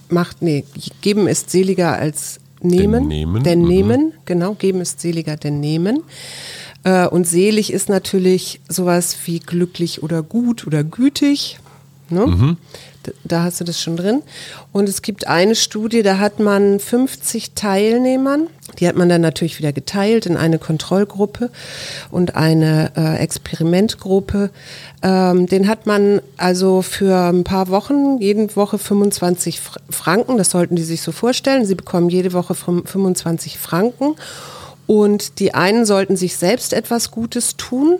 macht 0.08 0.40
nee, 0.40 0.64
geben 1.00 1.26
ist 1.26 1.50
seliger 1.50 1.98
als 1.98 2.38
nehmen. 2.62 3.00
Denn 3.00 3.08
nehmen, 3.08 3.42
denn 3.42 3.62
mhm. 3.62 3.68
nehmen 3.68 4.12
genau, 4.24 4.54
geben 4.54 4.80
ist 4.80 5.00
seliger 5.00 5.34
denn 5.34 5.58
nehmen. 5.58 6.04
Äh, 6.84 7.08
und 7.08 7.26
selig 7.26 7.72
ist 7.72 7.88
natürlich 7.88 8.60
sowas 8.68 9.16
wie 9.24 9.40
glücklich 9.40 10.04
oder 10.04 10.22
gut 10.22 10.64
oder 10.64 10.84
gütig. 10.84 11.58
Ne? 12.08 12.24
Mhm 12.24 12.56
da 13.24 13.44
hast 13.44 13.60
du 13.60 13.64
das 13.64 13.80
schon 13.80 13.96
drin. 13.96 14.22
Und 14.72 14.88
es 14.88 15.02
gibt 15.02 15.26
eine 15.26 15.54
Studie, 15.54 16.02
da 16.02 16.18
hat 16.18 16.40
man 16.40 16.80
50 16.80 17.52
Teilnehmern, 17.54 18.48
die 18.78 18.86
hat 18.86 18.96
man 18.96 19.08
dann 19.08 19.20
natürlich 19.20 19.58
wieder 19.58 19.72
geteilt 19.72 20.26
in 20.26 20.36
eine 20.36 20.58
Kontrollgruppe 20.58 21.50
und 22.10 22.36
eine 22.36 22.92
äh, 22.96 23.16
Experimentgruppe. 23.18 24.50
Ähm, 25.02 25.46
den 25.46 25.68
hat 25.68 25.86
man 25.86 26.20
also 26.36 26.82
für 26.82 27.16
ein 27.30 27.44
paar 27.44 27.68
Wochen, 27.68 28.18
jede 28.18 28.54
Woche 28.56 28.78
25 28.78 29.60
Franken, 29.90 30.36
das 30.36 30.50
sollten 30.50 30.76
die 30.76 30.84
sich 30.84 31.02
so 31.02 31.12
vorstellen. 31.12 31.64
Sie 31.64 31.74
bekommen 31.74 32.08
jede 32.08 32.32
Woche 32.32 32.54
25 32.54 33.58
Franken. 33.58 34.14
Und 34.86 35.38
die 35.38 35.52
einen 35.54 35.84
sollten 35.84 36.16
sich 36.16 36.36
selbst 36.36 36.72
etwas 36.72 37.10
Gutes 37.10 37.56
tun 37.56 37.98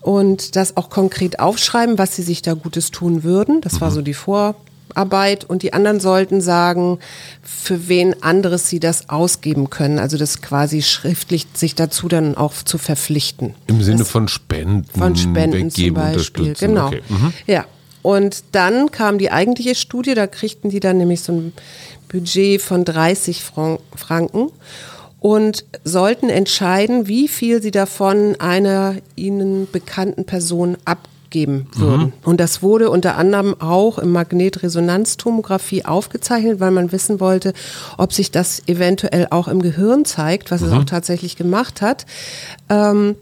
und 0.00 0.56
das 0.56 0.76
auch 0.76 0.90
konkret 0.90 1.40
aufschreiben, 1.40 1.98
was 1.98 2.16
sie 2.16 2.22
sich 2.22 2.42
da 2.42 2.54
Gutes 2.54 2.90
tun 2.90 3.22
würden. 3.22 3.60
Das 3.60 3.74
mhm. 3.74 3.80
war 3.82 3.90
so 3.90 4.02
die 4.02 4.14
Vorarbeit. 4.14 5.44
Und 5.44 5.62
die 5.62 5.72
anderen 5.72 6.00
sollten 6.00 6.40
sagen, 6.40 6.98
für 7.42 7.88
wen 7.88 8.22
anderes 8.22 8.68
sie 8.68 8.80
das 8.80 9.10
ausgeben 9.10 9.68
können. 9.68 9.98
Also 9.98 10.16
das 10.16 10.40
quasi 10.40 10.82
schriftlich 10.82 11.46
sich 11.52 11.74
dazu 11.74 12.08
dann 12.08 12.36
auch 12.36 12.54
zu 12.54 12.78
verpflichten. 12.78 13.54
Im 13.66 13.82
Sinne 13.82 13.98
das 13.98 14.10
von 14.10 14.28
Spenden. 14.28 14.84
Von 14.96 15.16
Spenden 15.16 15.70
zum 15.70 15.94
Beispiel. 15.94 16.54
Genau. 16.58 16.86
Okay. 16.86 17.02
Mhm. 17.08 17.32
Ja. 17.46 17.66
Und 18.02 18.44
dann 18.52 18.90
kam 18.90 19.18
die 19.18 19.30
eigentliche 19.30 19.74
Studie, 19.74 20.14
da 20.14 20.26
kriegten 20.26 20.70
die 20.70 20.80
dann 20.80 20.96
nämlich 20.96 21.20
so 21.20 21.34
ein 21.34 21.52
Budget 22.08 22.62
von 22.62 22.86
30 22.86 23.42
Franken 23.42 24.50
und 25.20 25.64
sollten 25.84 26.30
entscheiden, 26.30 27.06
wie 27.06 27.28
viel 27.28 27.62
sie 27.62 27.70
davon 27.70 28.36
einer 28.40 28.96
ihnen 29.16 29.68
bekannten 29.70 30.24
Person 30.24 30.78
abgeben 30.86 31.68
würden. 31.76 32.06
Mhm. 32.06 32.12
Und 32.24 32.40
das 32.40 32.62
wurde 32.62 32.90
unter 32.90 33.16
anderem 33.16 33.54
auch 33.60 33.98
im 33.98 34.10
Magnetresonanztomographie 34.12 35.84
aufgezeichnet, 35.84 36.58
weil 36.58 36.70
man 36.70 36.90
wissen 36.90 37.20
wollte, 37.20 37.52
ob 37.98 38.12
sich 38.12 38.30
das 38.30 38.62
eventuell 38.66 39.28
auch 39.30 39.46
im 39.46 39.62
Gehirn 39.62 40.04
zeigt, 40.04 40.50
was 40.50 40.62
mhm. 40.62 40.66
es 40.66 40.72
auch 40.72 40.84
tatsächlich 40.84 41.36
gemacht 41.36 41.82
hat. 41.82 42.06
Ähm, 42.70 43.14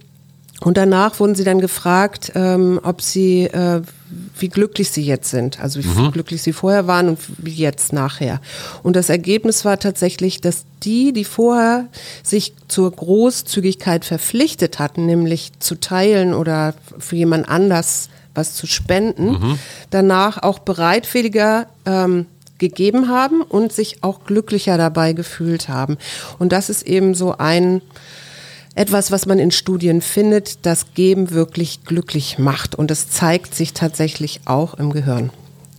und 0.61 0.77
danach 0.77 1.21
wurden 1.21 1.35
sie 1.35 1.45
dann 1.45 1.61
gefragt, 1.61 2.33
ähm, 2.35 2.81
ob 2.83 3.01
sie, 3.03 3.45
äh, 3.45 3.83
wie 4.39 4.49
glücklich 4.49 4.91
sie 4.91 5.03
jetzt 5.03 5.31
sind, 5.31 5.61
also 5.61 5.83
wie 5.83 5.89
mhm. 5.89 6.13
glücklich 6.13 6.43
sie 6.43 6.53
vorher 6.53 6.87
waren 6.87 7.09
und 7.09 7.19
wie 7.39 7.53
jetzt 7.53 7.93
nachher. 7.93 8.41
Und 8.83 8.97
das 8.97 9.09
Ergebnis 9.09 9.65
war 9.65 9.79
tatsächlich, 9.79 10.41
dass 10.41 10.65
die, 10.83 11.13
die 11.13 11.25
vorher 11.25 11.87
sich 12.23 12.55
zur 12.69 12.91
Großzügigkeit 12.91 14.05
verpflichtet 14.05 14.79
hatten, 14.79 15.07
nämlich 15.07 15.53
zu 15.59 15.75
teilen 15.75 16.35
oder 16.35 16.75
für 16.99 17.17
jemand 17.17 17.49
anders 17.49 18.09
was 18.35 18.55
zu 18.55 18.67
spenden, 18.67 19.31
mhm. 19.31 19.59
danach 19.91 20.43
auch 20.43 20.61
bereitwilliger 20.61 21.67
ähm, 21.85 22.27
gegeben 22.59 23.09
haben 23.09 23.43
und 23.43 23.73
sich 23.73 24.03
auch 24.03 24.25
glücklicher 24.25 24.77
dabei 24.77 25.13
gefühlt 25.13 25.69
haben. 25.69 25.99
Und 26.39 26.53
das 26.53 26.71
ist 26.71 26.83
eben 26.87 27.15
so 27.15 27.37
ein 27.39 27.83
etwas, 28.79 29.11
was 29.11 29.27
man 29.27 29.39
in 29.39 29.51
Studien 29.51 30.01
findet, 30.01 30.65
das 30.65 30.95
Geben 30.95 31.33
wirklich 31.33 31.85
glücklich 31.85 32.39
macht. 32.39 32.75
Und 32.75 32.91
das 32.91 33.11
zeigt 33.11 33.55
sich 33.55 33.73
tatsächlich 33.73 34.41
auch 34.45 34.75
im 34.75 34.93
Gehirn. 34.93 35.31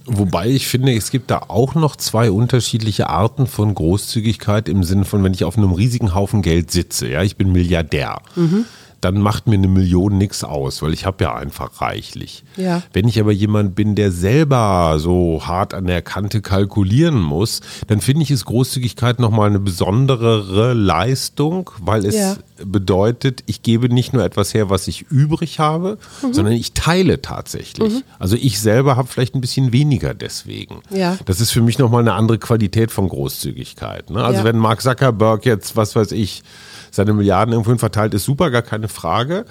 Wobei 0.06 0.48
ich 0.48 0.68
finde, 0.68 0.94
es 0.96 1.12
gibt 1.12 1.30
da 1.30 1.44
auch 1.48 1.76
noch 1.76 1.96
zwei 1.96 2.32
unterschiedliche 2.32 3.10
Arten 3.10 3.48
von 3.48 3.76
Großzügigkeit 3.76 4.68
im 4.68 4.84
Sinne 4.84 5.06
von, 5.06 5.24
wenn 5.24 5.34
ich 5.34 5.44
auf 5.44 5.58
einem 5.58 5.72
riesigen 5.72 6.16
Haufen 6.16 6.42
Geld 6.42 6.72
sitze, 6.72 7.08
ja, 7.08 7.22
ich 7.24 7.38
bin 7.38 7.52
Milliardär. 7.52 8.22
Mhm 8.36 8.66
dann 9.02 9.20
macht 9.20 9.48
mir 9.48 9.56
eine 9.56 9.68
Million 9.68 10.18
nichts 10.18 10.44
aus, 10.44 10.82
weil 10.82 10.94
ich 10.94 11.06
habe 11.06 11.24
ja 11.24 11.36
einfach 11.36 11.82
reichlich. 11.82 12.44
Ja. 12.58 12.84
Wenn 12.94 13.08
ich 13.08 13.20
aber 13.20 13.32
jemand 13.32 13.76
bin, 13.76 13.96
der 13.96 14.12
selber 14.12 14.96
so 15.00 15.42
hart 15.46 15.74
an 15.74 15.86
der 15.86 16.02
Kante 16.02 16.42
kalkulieren 16.42 17.20
muss, 17.20 17.62
dann 17.88 18.02
finde 18.02 18.24
ich 18.24 18.32
es 18.32 18.46
Großzügigkeit 18.46 19.20
nochmal 19.20 19.50
eine 19.50 19.60
besondere 19.60 20.74
Leistung, 20.74 21.72
weil 21.80 22.06
es 22.06 22.16
Ja. 22.16 22.36
Bedeutet, 22.66 23.44
ich 23.46 23.62
gebe 23.62 23.90
nicht 23.94 24.14
nur 24.14 24.24
etwas 24.24 24.54
her, 24.54 24.70
was 24.70 24.88
ich 24.88 25.04
übrig 25.10 25.60
habe, 25.60 25.98
Mhm. 26.22 26.34
sondern 26.34 26.54
ich 26.54 26.74
teile 26.74 27.22
tatsächlich. 27.22 28.04
Also 28.20 28.36
ich 28.36 28.60
selber 28.60 28.96
habe 28.98 29.08
vielleicht 29.08 29.36
ein 29.36 29.42
bisschen 29.42 29.72
weniger 29.72 30.14
deswegen. 30.14 30.82
Ja. 30.90 31.18
Das 31.26 31.40
ist 31.42 31.52
für 31.52 31.62
mich 31.62 31.78
nochmal 31.80 32.02
eine 32.02 32.14
andere 32.14 32.38
Qualität 32.38 32.92
von 32.92 33.08
Großzügigkeit. 33.10 34.10
Ne? 34.10 34.24
Also 34.24 34.40
Ja. 34.40 34.44
wenn 34.46 34.58
Mark 34.58 34.82
Zuckerberg 34.82 35.46
jetzt, 35.46 35.76
was 35.76 35.96
weiß 35.96 36.12
ich, 36.12 36.44
seine 36.92 37.14
Milliarden 37.14 37.54
irgendwohin 37.54 37.80
verteilt, 37.80 38.14
ist 38.14 38.26
super, 38.26 38.50
gar 38.52 38.64
keine 38.64 38.88
Frage. 38.88 39.46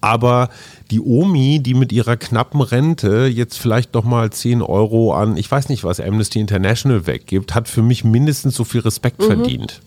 Aber 0.00 0.48
die 0.90 1.00
Omi, 1.00 1.60
die 1.60 1.74
mit 1.74 1.92
ihrer 1.92 2.16
knappen 2.16 2.60
Rente 2.60 3.26
jetzt 3.26 3.58
vielleicht 3.58 3.94
noch 3.94 4.04
mal 4.04 4.30
10 4.30 4.62
Euro 4.62 5.14
an, 5.14 5.36
ich 5.36 5.50
weiß 5.50 5.68
nicht, 5.68 5.84
was 5.84 6.00
Amnesty 6.00 6.40
International 6.40 7.06
weggibt, 7.06 7.54
hat 7.54 7.68
für 7.68 7.82
mich 7.82 8.02
mindestens 8.02 8.56
so 8.56 8.64
viel 8.64 8.80
Respekt 8.80 9.22
verdient. 9.22 9.82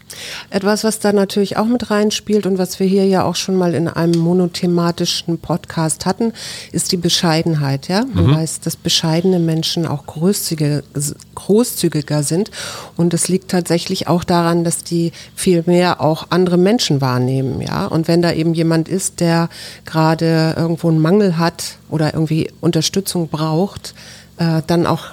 Etwas, 0.50 0.84
was 0.84 1.00
da 1.00 1.12
natürlich 1.12 1.58
auch 1.58 1.66
mit 1.66 1.90
reinspielt 1.90 2.46
und 2.46 2.58
was 2.58 2.80
wir 2.80 2.88
hier 2.88 3.06
ja 3.06 3.24
auch 3.24 3.36
schon 3.36 3.56
mal 3.56 3.74
in 3.74 3.88
einem 3.88 4.20
monothematischen 4.20 5.40
Podcast 5.40 6.06
hatten, 6.06 6.32
ist 6.72 6.92
die 6.92 6.98
Bescheidenheit. 6.98 7.88
Ja? 7.90 8.06
Man 8.14 8.36
weiß, 8.36 8.62
dass 8.62 8.76
bescheidene 8.76 9.40
Menschen 9.40 9.86
auch 9.86 10.06
großzügiger, 10.06 10.84
großzügiger 11.36 12.24
sind. 12.24 12.52
Und 12.96 13.14
das 13.14 13.28
liegt 13.28 13.52
tatsächlich 13.52 14.08
auch 14.08 14.24
daran, 14.24 14.64
dass 14.64 14.84
die 14.84 15.12
viel 15.36 15.64
mehr 15.66 16.00
auch 16.00 16.28
andere 16.30 16.58
Menschen 16.58 17.02
wahrnehmen. 17.02 17.60
Ja? 17.62 17.88
Und 17.88 18.08
wenn 18.08 18.22
da 18.22 18.32
eben 18.32 18.54
jemand 18.54 18.88
ist, 18.88 19.20
der 19.20 19.50
gerade 19.86 20.54
irgendwo 20.58 20.90
einen 20.90 21.00
Mangel 21.00 21.38
hat 21.38 21.78
oder 21.90 22.14
irgendwie 22.14 22.52
Unterstützung 22.62 23.28
braucht, 23.28 23.94
äh, 24.38 24.62
dann 24.68 24.86
auch 24.86 25.08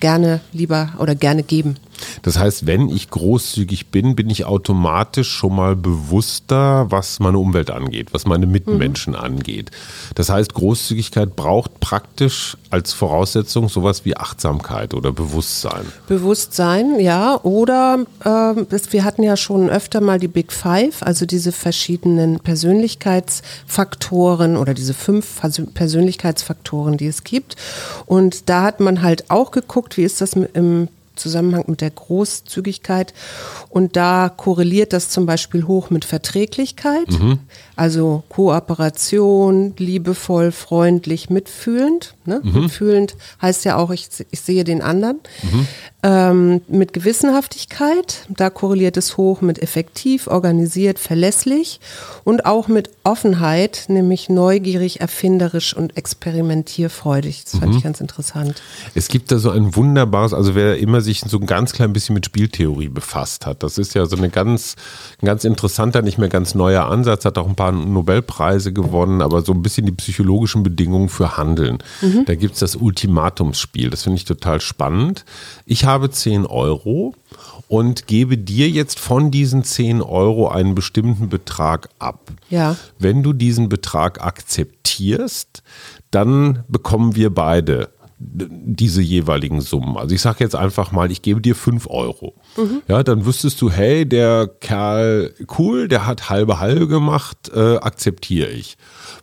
gerne 0.00 0.40
lieber 0.52 0.90
oder 0.98 1.14
gerne 1.14 1.42
geben. 1.42 1.76
Das 2.22 2.38
heißt, 2.38 2.66
wenn 2.66 2.88
ich 2.88 3.10
großzügig 3.10 3.88
bin, 3.88 4.16
bin 4.16 4.30
ich 4.30 4.44
automatisch 4.44 5.30
schon 5.30 5.54
mal 5.54 5.76
bewusster, 5.76 6.86
was 6.90 7.20
meine 7.20 7.38
Umwelt 7.38 7.70
angeht, 7.70 8.12
was 8.12 8.26
meine 8.26 8.46
Mitmenschen 8.46 9.14
angeht. 9.14 9.70
Das 10.14 10.28
heißt, 10.28 10.54
Großzügigkeit 10.54 11.36
braucht 11.36 11.78
praktisch 11.80 12.56
als 12.70 12.92
Voraussetzung 12.92 13.68
sowas 13.68 14.04
wie 14.04 14.16
Achtsamkeit 14.16 14.94
oder 14.94 15.12
Bewusstsein. 15.12 15.86
Bewusstsein, 16.08 16.98
ja. 17.00 17.38
Oder 17.42 18.04
ähm, 18.24 18.66
das, 18.70 18.92
wir 18.92 19.04
hatten 19.04 19.22
ja 19.22 19.36
schon 19.36 19.70
öfter 19.70 20.00
mal 20.00 20.18
die 20.18 20.28
Big 20.28 20.52
Five, 20.52 21.02
also 21.02 21.26
diese 21.26 21.52
verschiedenen 21.52 22.40
Persönlichkeitsfaktoren 22.40 24.56
oder 24.56 24.74
diese 24.74 24.94
fünf 24.94 25.42
Persö- 25.42 25.72
Persönlichkeitsfaktoren, 25.72 26.96
die 26.96 27.06
es 27.06 27.24
gibt. 27.24 27.56
Und 28.06 28.48
da 28.48 28.62
hat 28.62 28.80
man 28.80 29.02
halt 29.02 29.30
auch 29.30 29.50
geguckt, 29.50 29.96
wie 29.96 30.04
ist 30.04 30.20
das 30.20 30.36
mit, 30.36 30.56
im 30.56 30.88
Zusammenhang 31.16 31.64
mit 31.66 31.80
der 31.80 31.90
Großzügigkeit. 31.90 33.14
Und 33.68 33.96
da 33.96 34.28
korreliert 34.28 34.92
das 34.92 35.08
zum 35.10 35.26
Beispiel 35.26 35.66
hoch 35.66 35.90
mit 35.90 36.04
Verträglichkeit, 36.04 37.08
also 37.76 38.24
Kooperation, 38.30 39.74
liebevoll, 39.76 40.50
freundlich, 40.50 41.28
mitfühlend. 41.28 42.14
Ne? 42.24 42.40
Mitfühlend 42.42 43.16
heißt 43.42 43.66
ja 43.66 43.76
auch, 43.76 43.90
ich, 43.90 44.08
ich 44.30 44.40
sehe 44.40 44.64
den 44.64 44.80
anderen. 44.80 45.20
Ähm, 46.02 46.62
mit 46.68 46.92
Gewissenhaftigkeit, 46.92 48.26
da 48.28 48.48
korreliert 48.48 48.96
es 48.96 49.16
hoch 49.16 49.42
mit 49.42 49.62
effektiv, 49.62 50.26
organisiert, 50.26 50.98
verlässlich 50.98 51.80
und 52.24 52.46
auch 52.46 52.68
mit 52.68 52.90
Offenheit, 53.04 53.84
nämlich 53.88 54.28
neugierig, 54.28 55.00
erfinderisch 55.00 55.76
und 55.76 55.96
experimentierfreudig. 55.96 57.44
Das 57.44 57.60
fand 57.60 57.74
ich 57.74 57.82
ganz 57.82 58.00
interessant. 58.00 58.62
Es 58.94 59.08
gibt 59.08 59.30
da 59.30 59.38
so 59.38 59.50
ein 59.50 59.76
wunderbares, 59.76 60.32
also 60.32 60.54
wer 60.54 60.78
immer 60.78 61.00
sich 61.00 61.20
so 61.20 61.38
ein 61.38 61.46
ganz 61.46 61.72
klein 61.72 61.92
bisschen 61.92 62.14
mit 62.14 62.24
Spieltheorie 62.24 62.88
befasst 62.88 63.44
hat, 63.44 63.62
das 63.62 63.76
ist 63.76 63.94
ja 63.94 64.06
so 64.06 64.16
eine 64.16 64.30
ganz, 64.30 64.76
ein 65.20 65.26
ganz 65.26 65.44
interessanter, 65.44 66.02
nicht 66.02 66.18
mehr 66.18 66.28
ganz 66.28 66.54
neuer 66.54 66.86
Ansatz, 66.86 67.24
hat 67.24 67.36
auch 67.36 67.48
ein 67.48 67.56
paar 67.56 67.65
Nobelpreise 67.72 68.72
gewonnen, 68.72 69.22
aber 69.22 69.42
so 69.42 69.52
ein 69.52 69.62
bisschen 69.62 69.86
die 69.86 69.92
psychologischen 69.92 70.62
Bedingungen 70.62 71.08
für 71.08 71.36
Handeln. 71.36 71.78
Da 72.26 72.34
gibt 72.34 72.54
es 72.54 72.60
das 72.60 72.76
Ultimatumsspiel, 72.76 73.90
das 73.90 74.02
finde 74.02 74.16
ich 74.18 74.24
total 74.24 74.60
spannend. 74.60 75.24
Ich 75.64 75.84
habe 75.84 76.10
10 76.10 76.46
Euro 76.46 77.14
und 77.68 78.06
gebe 78.06 78.38
dir 78.38 78.68
jetzt 78.68 78.98
von 78.98 79.30
diesen 79.30 79.64
10 79.64 80.02
Euro 80.02 80.48
einen 80.48 80.74
bestimmten 80.74 81.28
Betrag 81.28 81.88
ab. 81.98 82.32
Ja. 82.50 82.76
Wenn 82.98 83.22
du 83.22 83.32
diesen 83.32 83.68
Betrag 83.68 84.24
akzeptierst, 84.24 85.62
dann 86.10 86.64
bekommen 86.68 87.16
wir 87.16 87.34
beide 87.34 87.90
diese 88.18 89.02
jeweiligen 89.02 89.60
Summen. 89.60 89.96
Also 89.96 90.14
ich 90.14 90.22
sage 90.22 90.38
jetzt 90.40 90.54
einfach 90.54 90.90
mal, 90.90 91.10
ich 91.10 91.22
gebe 91.22 91.40
dir 91.40 91.54
5 91.54 91.86
Euro. 91.88 92.34
Ja, 92.88 93.02
dann 93.02 93.26
wüsstest 93.26 93.60
du, 93.60 93.70
hey, 93.70 94.06
der 94.06 94.48
Kerl, 94.60 95.32
cool, 95.58 95.88
der 95.88 96.06
hat 96.06 96.30
halbe 96.30 96.58
halbe 96.60 96.88
gemacht, 96.88 97.50
äh, 97.54 97.76
akzeptiere 97.76 98.50
ich. 98.50 98.76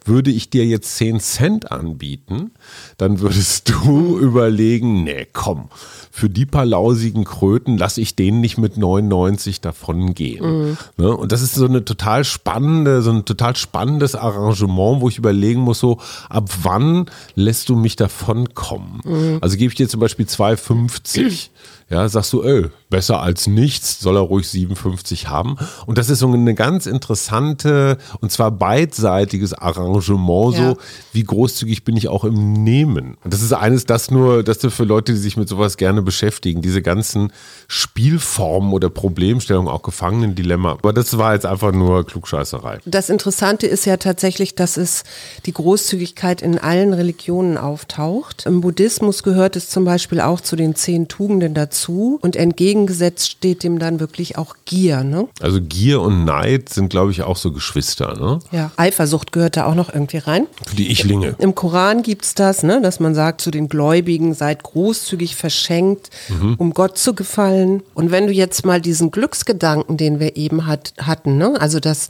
Würde 0.06 0.32
ich 0.32 0.50
dir 0.50 0.66
jetzt 0.66 0.96
10 0.98 1.20
Cent 1.20 1.72
anbieten, 1.72 2.52
dann 2.98 3.20
würdest 3.20 3.70
du 3.70 4.20
überlegen, 4.20 5.04
nee, 5.04 5.28
komm, 5.32 5.70
für 6.12 6.30
die 6.30 6.46
paar 6.46 6.66
lausigen 6.66 7.24
Kröten 7.24 7.78
lasse 7.78 8.02
ich 8.02 8.16
den 8.16 8.40
nicht 8.42 8.58
mit 8.58 8.78
99 8.78 9.62
davon 9.62 10.14
gehen. 10.14 10.78
Ne? 10.98 11.16
Und 11.16 11.32
das 11.32 11.42
ist 11.42 11.56
so 11.56 11.66
eine 11.66 11.84
total 11.86 12.24
spannende, 12.24 13.02
so 13.02 13.12
ein 13.12 13.26
total 13.26 13.56
spannendes 13.56 14.14
Arrangement, 14.16 15.02
wo 15.02 15.10
ich 15.10 15.18
überlegen 15.18 15.62
muss, 15.62 15.80
so, 15.80 16.00
ab 16.30 16.50
wann 16.62 17.06
lässt 17.36 17.70
du 17.70 17.76
mich 17.76 17.96
davon 17.96 18.54
kommen? 18.54 19.02
Also 19.42 19.58
gebe 19.58 19.70
ich 19.72 19.76
dir 19.76 19.90
zum 19.90 20.00
Beispiel 20.00 20.26
2,50. 20.28 21.50
Ja, 21.90 22.08
sagst 22.08 22.34
du, 22.34 22.42
ey, 22.44 22.66
besser 22.90 23.22
als 23.22 23.46
nichts, 23.48 24.00
soll 24.00 24.16
er 24.18 24.22
ruhig 24.22 24.48
57 24.48 25.28
haben. 25.28 25.58
Und 25.86 25.98
das 25.98 26.10
ist 26.10 26.20
so 26.20 26.32
eine 26.32 26.54
ganz 26.56 26.86
interessante 26.86 27.98
und 28.22 28.32
zwar 28.32 28.52
beidseitiges 28.52 29.54
Arrangement, 29.54 30.56
Ja. 30.56 30.70
so 30.72 30.78
wie 31.12 31.24
großzügig 31.24 31.84
bin 31.84 31.98
ich 31.98 32.08
auch 32.08 32.24
im 32.24 32.54
Nehmen. 32.64 33.18
Und 33.24 33.34
das 33.34 33.42
ist 33.42 33.52
eines, 33.54 33.86
das 33.86 34.12
nur, 34.12 34.44
das 34.44 34.64
nur 34.64 34.72
für 34.72 34.86
Leute, 34.86 35.12
die 35.14 35.18
sich 35.20 35.38
mit 35.38 35.50
sowas 35.50 35.78
gerne 35.78 36.02
beschäftigen, 36.02 36.62
diese 36.62 36.82
ganzen 36.82 37.32
Spielformen 37.68 38.74
oder 38.74 38.90
Problemstellungen, 38.90 39.72
auch 39.72 39.82
Gefangenen-Dilemma. 39.84 40.72
Aber 40.74 40.94
das 40.94 41.18
war 41.18 41.34
jetzt 41.34 41.46
einfach 41.46 41.72
nur 41.72 42.06
Klugscheißerei. 42.06 42.80
Das 42.86 43.10
Interessante 43.10 43.68
ist 43.68 43.86
ja 43.86 43.98
tatsächlich, 43.98 44.56
dass 44.56 44.78
es 44.78 45.04
die 45.46 45.54
Großzügigkeit 45.54 46.42
in 46.42 46.58
allen 46.58 46.94
Religionen 46.94 47.58
auftaucht. 47.58 48.46
Im 48.46 48.62
Buddhismus 48.62 49.24
gehört 49.24 49.56
es 49.56 49.70
zum 49.70 49.86
Beispiel 49.86 50.22
auch 50.22 50.42
zu 50.42 50.56
den 50.56 50.76
zehn 50.76 51.08
Tugenden 51.08 51.54
dazu 51.54 51.73
und 52.22 52.36
entgegengesetzt 52.36 53.32
steht 53.32 53.64
dem 53.64 53.80
dann 53.80 54.00
wirklich 54.00 54.38
auch 54.38 54.56
Gier. 54.66 55.04
Ne? 55.04 55.28
Also 55.42 55.60
Gier 55.62 56.02
und 56.02 56.26
Neid 56.26 56.70
sind, 56.70 56.90
glaube 56.90 57.12
ich, 57.12 57.24
auch 57.24 57.38
so 57.38 57.52
Geschwister, 57.52 58.18
ne? 58.20 58.40
Ja. 58.52 58.72
Eifersucht 58.78 59.32
gehört 59.32 59.58
da 59.58 59.66
auch 59.66 59.76
noch 59.76 59.94
irgendwie 59.94 60.18
rein. 60.18 60.48
Für 60.68 60.76
die 60.76 60.92
Ichlinge. 60.92 61.36
Im 61.40 61.56
Koran 61.56 62.04
gibt 62.04 62.26
es 62.26 62.36
das, 62.36 62.64
ne, 62.64 62.82
dass 62.82 63.00
man 63.00 63.16
sagt 63.16 63.42
zu 63.42 63.52
den 63.52 63.70
Gläubigen, 63.70 64.34
seid 64.34 64.64
großzügig 64.64 65.36
verschenkt, 65.36 66.10
um 66.58 66.74
Gott 66.74 66.98
zu 66.98 67.14
gefallen. 67.14 67.84
Und 67.94 68.12
wenn 68.12 68.28
du 68.28 68.34
jetzt 68.34 68.66
mal 68.66 68.82
diesen 68.82 69.12
Glücksgedanken, 69.12 69.98
den 69.98 70.20
wir 70.20 70.36
eben 70.38 70.66
hat, 70.66 70.94
hatten, 70.98 71.38
ne, 71.38 71.60
also 71.60 71.80
dass 71.80 72.08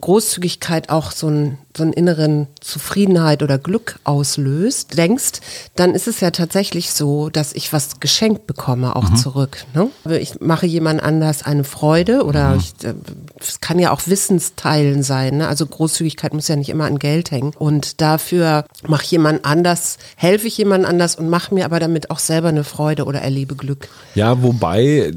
Großzügigkeit 0.00 0.90
auch 0.90 1.12
so, 1.12 1.28
ein, 1.28 1.58
so 1.76 1.82
einen 1.82 1.92
inneren 1.92 2.46
Zufriedenheit 2.60 3.42
oder 3.42 3.58
Glück 3.58 3.98
auslöst, 4.04 4.96
denkst, 4.96 5.40
dann 5.74 5.94
ist 5.94 6.08
es 6.08 6.20
ja 6.20 6.30
tatsächlich 6.30 6.92
so, 6.92 7.30
dass 7.30 7.52
ich 7.52 7.72
was 7.72 8.00
geschenkt 8.00 8.46
bekomme, 8.46 8.96
auch 8.96 9.12
zurück. 9.14 9.64
Ne? 9.74 9.90
Ich 10.18 10.40
mache 10.40 10.66
jemand 10.66 11.02
anders 11.02 11.44
eine 11.44 11.64
Freude 11.64 12.24
oder 12.24 12.56
ich, 12.56 12.72
äh, 12.84 12.94
es 13.40 13.60
kann 13.60 13.78
ja 13.78 13.92
auch 13.92 14.00
Wissensteilen 14.06 15.02
sein. 15.02 15.38
Ne? 15.38 15.48
Also 15.48 15.66
Großzügigkeit 15.66 16.32
muss 16.34 16.48
ja 16.48 16.56
nicht 16.56 16.68
immer 16.68 16.84
an 16.84 16.98
Geld 16.98 17.30
hängen. 17.30 17.52
Und 17.58 18.00
dafür 18.00 18.64
mache 18.86 19.04
ich 19.04 19.10
jemand 19.10 19.44
anders, 19.44 19.98
helfe 20.16 20.46
ich 20.46 20.56
jemand 20.58 20.86
anders 20.86 21.16
und 21.16 21.28
mache 21.28 21.54
mir 21.54 21.64
aber 21.64 21.80
damit 21.80 22.10
auch 22.10 22.18
selber 22.18 22.48
eine 22.48 22.64
Freude 22.64 23.04
oder 23.04 23.20
erlebe 23.20 23.54
Glück. 23.54 23.88
Ja, 24.14 24.42
wobei 24.42 24.84
äh, 24.84 25.12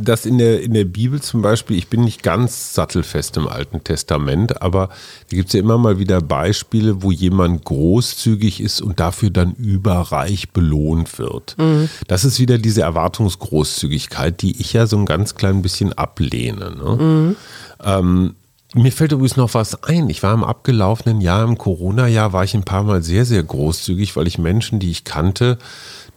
das 0.00 0.26
in 0.26 0.38
der, 0.38 0.62
in 0.62 0.74
der 0.74 0.84
Bibel 0.84 1.20
zum 1.20 1.42
Beispiel, 1.42 1.76
ich 1.76 1.88
bin 1.88 2.02
nicht 2.04 2.22
ganz 2.22 2.74
sattelfest 2.74 3.36
im 3.36 3.48
Alten 3.48 3.84
Testament, 3.84 4.62
aber 4.62 4.88
da 5.30 5.36
gibt 5.36 5.48
es 5.48 5.52
ja 5.54 5.60
immer 5.60 5.78
mal 5.78 5.97
wieder 5.98 6.20
Beispiele, 6.20 7.02
wo 7.02 7.10
jemand 7.10 7.64
großzügig 7.64 8.60
ist 8.60 8.80
und 8.80 9.00
dafür 9.00 9.30
dann 9.30 9.54
überreich 9.54 10.50
belohnt 10.50 11.18
wird. 11.18 11.56
Das 12.06 12.24
ist 12.24 12.40
wieder 12.40 12.58
diese 12.58 12.82
Erwartungsgroßzügigkeit, 12.82 14.42
die 14.42 14.60
ich 14.60 14.72
ja 14.72 14.86
so 14.86 14.96
ein 14.96 15.06
ganz 15.06 15.34
klein 15.34 15.62
bisschen 15.62 15.92
ablehne. 15.92 16.72
Ne? 16.76 17.36
Ähm, 17.82 18.34
mir 18.74 18.92
fällt 18.92 19.12
übrigens 19.12 19.36
noch 19.36 19.54
was 19.54 19.82
ein. 19.84 20.10
Ich 20.10 20.22
war 20.22 20.34
im 20.34 20.44
abgelaufenen 20.44 21.20
Jahr, 21.20 21.42
im 21.44 21.56
Corona-Jahr, 21.56 22.32
war 22.32 22.44
ich 22.44 22.54
ein 22.54 22.64
paar 22.64 22.82
Mal 22.82 23.02
sehr, 23.02 23.24
sehr 23.24 23.42
großzügig, 23.42 24.14
weil 24.14 24.26
ich 24.26 24.38
Menschen, 24.38 24.78
die 24.78 24.90
ich 24.90 25.04
kannte, 25.04 25.58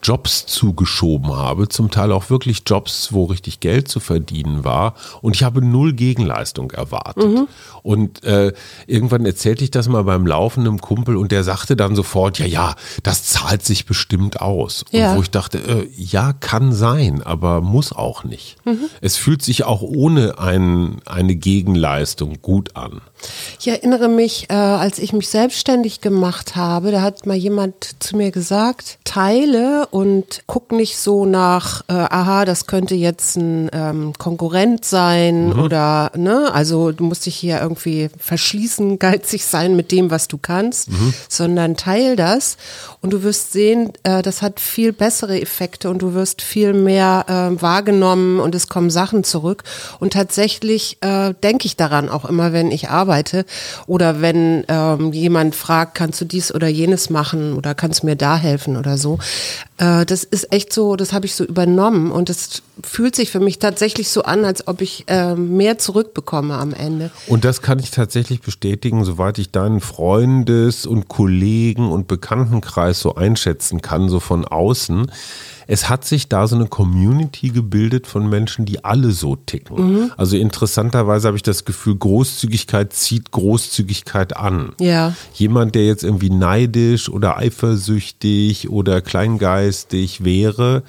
Jobs 0.03 0.46
zugeschoben 0.46 1.34
habe, 1.36 1.70
zum 1.70 1.91
Teil 1.91 2.12
auch 2.12 2.29
wirklich 2.29 2.63
Jobs, 2.65 3.13
wo 3.13 3.25
richtig 3.25 3.60
Geld 3.60 3.88
zu 3.88 4.00
verdienen 4.00 4.63
war. 4.63 4.96
Und 5.22 5.36
ich 5.36 5.43
habe 5.43 5.63
null 5.63 5.93
Gegenleistung 5.93 6.72
erwartet. 6.72 7.24
Mhm. 7.24 7.48
Und 7.84 8.24
äh, 8.24 8.53
irgendwann 8.88 9.25
erzählte 9.25 9.63
ich 9.63 9.72
das 9.72 9.88
mal 9.88 10.03
beim 10.03 10.25
Laufen 10.25 10.62
einem 10.62 10.81
Kumpel 10.81 11.15
und 11.15 11.31
der 11.31 11.43
sagte 11.43 11.75
dann 11.75 11.96
sofort, 11.96 12.39
ja, 12.39 12.46
ja, 12.46 12.75
das 13.03 13.24
zahlt 13.25 13.63
sich 13.63 13.86
bestimmt 13.86 14.41
aus. 14.41 14.86
Ja. 14.91 15.12
Und 15.12 15.17
wo 15.17 15.22
ich 15.22 15.31
dachte, 15.31 15.58
äh, 15.58 15.89
ja, 15.96 16.34
kann 16.34 16.74
sein, 16.74 17.22
aber 17.22 17.62
muss 17.62 17.91
auch 17.93 18.24
nicht. 18.24 18.58
Mhm. 18.65 18.86
Es 19.01 19.17
fühlt 19.17 19.41
sich 19.41 19.63
auch 19.63 19.81
ohne 19.81 20.39
ein, 20.39 21.01
eine 21.05 21.36
Gegenleistung 21.36 22.41
gut 22.41 22.75
an. 22.75 23.01
Ich 23.60 23.68
erinnere 23.68 24.08
mich, 24.08 24.48
äh, 24.50 24.54
als 24.54 24.98
ich 24.98 25.13
mich 25.13 25.30
selbstständig 25.30 26.01
gemacht 26.01 26.56
habe, 26.56 26.92
da 26.92 27.01
hat 27.01 27.28
mal 27.28 27.38
jemand 27.38 27.75
zu 28.00 28.18
mir 28.18 28.32
gesagt, 28.32 28.98
teile 29.04 29.88
und 29.92 30.42
guck 30.48 30.72
nicht 30.72 30.98
so 30.98 31.25
nach, 31.25 31.82
äh, 31.88 31.94
aha, 31.94 32.46
das 32.46 32.66
könnte 32.66 32.96
jetzt 32.96 33.38
ein 33.38 33.70
ähm, 33.72 34.13
Konkurrent 34.18 34.84
sein 34.84 35.50
mhm. 35.50 35.60
oder, 35.60 36.12
ne, 36.16 36.51
also 36.51 36.92
du 36.92 37.04
musst 37.04 37.28
dich 37.28 37.36
hier 37.36 37.62
irgendwie 37.62 38.10
verschließen, 38.18 38.98
geizig 39.00 39.46
sein 39.46 39.75
mit 39.75 39.92
dem, 39.92 40.10
was 40.10 40.28
du 40.28 40.40
kannst, 40.40 40.90
mhm. 40.90 41.13
sondern 41.30 41.78
teil 41.78 42.16
das 42.16 42.58
und 43.01 43.13
du 43.13 43.22
wirst 43.22 43.54
sehen, 43.54 43.94
äh, 44.01 44.24
das 44.24 44.42
hat 44.42 44.60
viel 44.60 44.92
bessere 44.94 45.40
Effekte 45.40 45.90
und 45.92 46.01
du 46.01 46.16
wirst 46.16 46.42
viel 46.42 46.74
mehr 46.74 47.25
äh, 47.28 47.62
wahrgenommen 47.62 48.40
und 48.40 48.56
es 48.56 48.68
kommen 48.68 48.90
Sachen 48.90 49.24
zurück 49.24 49.63
und 50.00 50.13
tatsächlich 50.13 50.98
äh, 51.01 51.36
denke 51.44 51.68
ich 51.68 51.78
daran 51.78 52.10
auch 52.10 52.25
immer, 52.25 52.54
wenn 52.54 52.72
ich 52.72 52.90
arbeite 52.90 53.11
arbeite 53.12 53.46
oder 53.88 54.22
wenn 54.22 54.63
ähm, 54.68 55.12
jemand 55.12 55.56
fragt, 55.56 55.96
kannst 55.96 56.22
du 56.22 56.25
dies 56.25 56.53
oder 56.53 56.68
jenes 56.68 57.10
machen 57.10 57.53
oder 57.53 57.75
kannst 57.75 58.03
du 58.03 58.08
mir 58.08 58.15
da 58.15 58.38
helfen 58.38 58.77
oder 58.77 58.98
so. 58.98 59.20
Äh, 59.81 60.05
das 60.05 60.23
ist 60.23 60.53
echt 60.53 60.71
so, 60.71 60.95
das 60.95 61.11
habe 61.11 61.25
ich 61.25 61.33
so 61.33 61.43
übernommen 61.43 62.11
und 62.11 62.29
es 62.29 62.61
fühlt 62.83 63.15
sich 63.15 63.31
für 63.31 63.39
mich 63.39 63.57
tatsächlich 63.57 64.09
so 64.09 64.21
an, 64.21 64.45
als 64.45 64.67
ob 64.67 64.81
ich 64.81 65.05
äh, 65.07 65.35
mehr 65.35 65.79
zurückbekomme 65.79 66.53
am 66.53 66.73
Ende. 66.73 67.09
Und 67.27 67.43
das 67.45 67.63
kann 67.63 67.79
ich 67.79 67.89
tatsächlich 67.89 68.41
bestätigen, 68.41 69.03
soweit 69.03 69.39
ich 69.39 69.50
deinen 69.50 69.81
Freundes- 69.81 70.85
und 70.85 71.07
Kollegen- 71.07 71.91
und 71.91 72.07
Bekanntenkreis 72.07 73.00
so 73.00 73.15
einschätzen 73.15 73.81
kann, 73.81 74.07
so 74.07 74.19
von 74.19 74.45
außen 74.45 75.11
es 75.71 75.88
hat 75.88 76.03
sich 76.03 76.27
da 76.27 76.47
so 76.47 76.57
eine 76.57 76.67
Community 76.67 77.47
gebildet 77.47 78.05
von 78.05 78.29
Menschen, 78.29 78.65
die 78.65 78.83
alle 78.83 79.11
so 79.11 79.38
ticken. 79.38 79.77
Mhm. 79.77 80.11
Also 80.17 80.35
interessanterweise 80.35 81.27
habe 81.27 81.38
ich 81.38 81.43
das 81.43 81.63
Gefühl, 81.63 81.95
Großzügigkeit 81.95 82.91
zieht 82.91 83.31
Großzügigkeit 83.31 84.35
an. 84.35 84.73
Ja. 84.81 85.15
Jemand, 85.33 85.75
der 85.75 85.85
jetzt 85.85 86.03
irgendwie 86.03 86.29
neidisch 86.29 87.07
oder 87.07 87.38
eifersüchtig 87.38 88.69
oder 88.69 89.00
kleingeistig 89.72 90.24
wäre, 90.24 90.84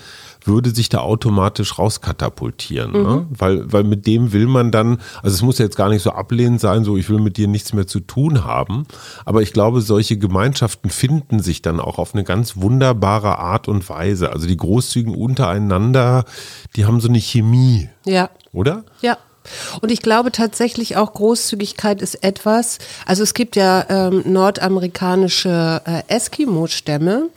würde 0.44 0.70
sich 0.74 0.88
da 0.88 0.98
automatisch 0.98 1.78
rauskatapultieren. 1.78 2.92
Ne? 2.92 2.98
Mhm. 2.98 3.04
Ne? 3.04 3.26
Weil, 3.30 3.72
weil 3.72 3.84
mit 3.84 4.06
dem 4.06 4.32
will 4.32 4.46
man 4.46 4.72
dann, 4.72 4.98
also 5.22 5.34
es 5.34 5.42
muss 5.42 5.58
jetzt 5.58 5.76
gar 5.76 5.88
nicht 5.88 6.02
so 6.02 6.10
ablehnend 6.10 6.60
sein, 6.60 6.84
so 6.84 6.96
ich 6.96 7.08
will 7.08 7.20
mit 7.20 7.36
dir 7.36 7.46
nichts 7.46 7.72
mehr 7.72 7.86
zu 7.86 8.00
tun 8.00 8.44
haben. 8.44 8.86
Aber 9.24 9.42
ich 9.42 9.52
glaube, 9.52 9.80
solche 9.82 10.18
Gemeinschaften 10.18 10.90
finden 10.90 11.40
sich 11.40 11.62
dann 11.62 11.78
auch 11.78 11.98
auf 11.98 12.14
eine 12.14 12.24
ganz 12.24 12.56
wunderbare 12.56 13.38
Art 13.38 13.68
und 13.68 13.88
Weise. 13.88 14.32
Also 14.32 14.48
die 14.48 14.56
Großzügen 14.56 15.14
untereinander, 15.14 16.24
die 16.74 16.84
haben 16.86 17.00
so 17.00 17.08
eine 17.08 17.20
Chemie. 17.20 17.88
Ja. 18.04 18.30
Oder? 18.52 18.84
Ja. 19.00 19.18
Und 19.80 19.90
ich 19.90 20.02
glaube 20.02 20.32
tatsächlich 20.32 20.96
auch 20.96 21.12
Großzügigkeit 21.14 22.00
ist 22.02 22.22
etwas, 22.22 22.78
also 23.06 23.22
es 23.22 23.34
gibt 23.34 23.56
ja 23.56 23.84
ähm, 23.88 24.22
nordamerikanische 24.24 25.82
äh, 25.84 26.02
Eskimo-Stämme, 26.06 27.28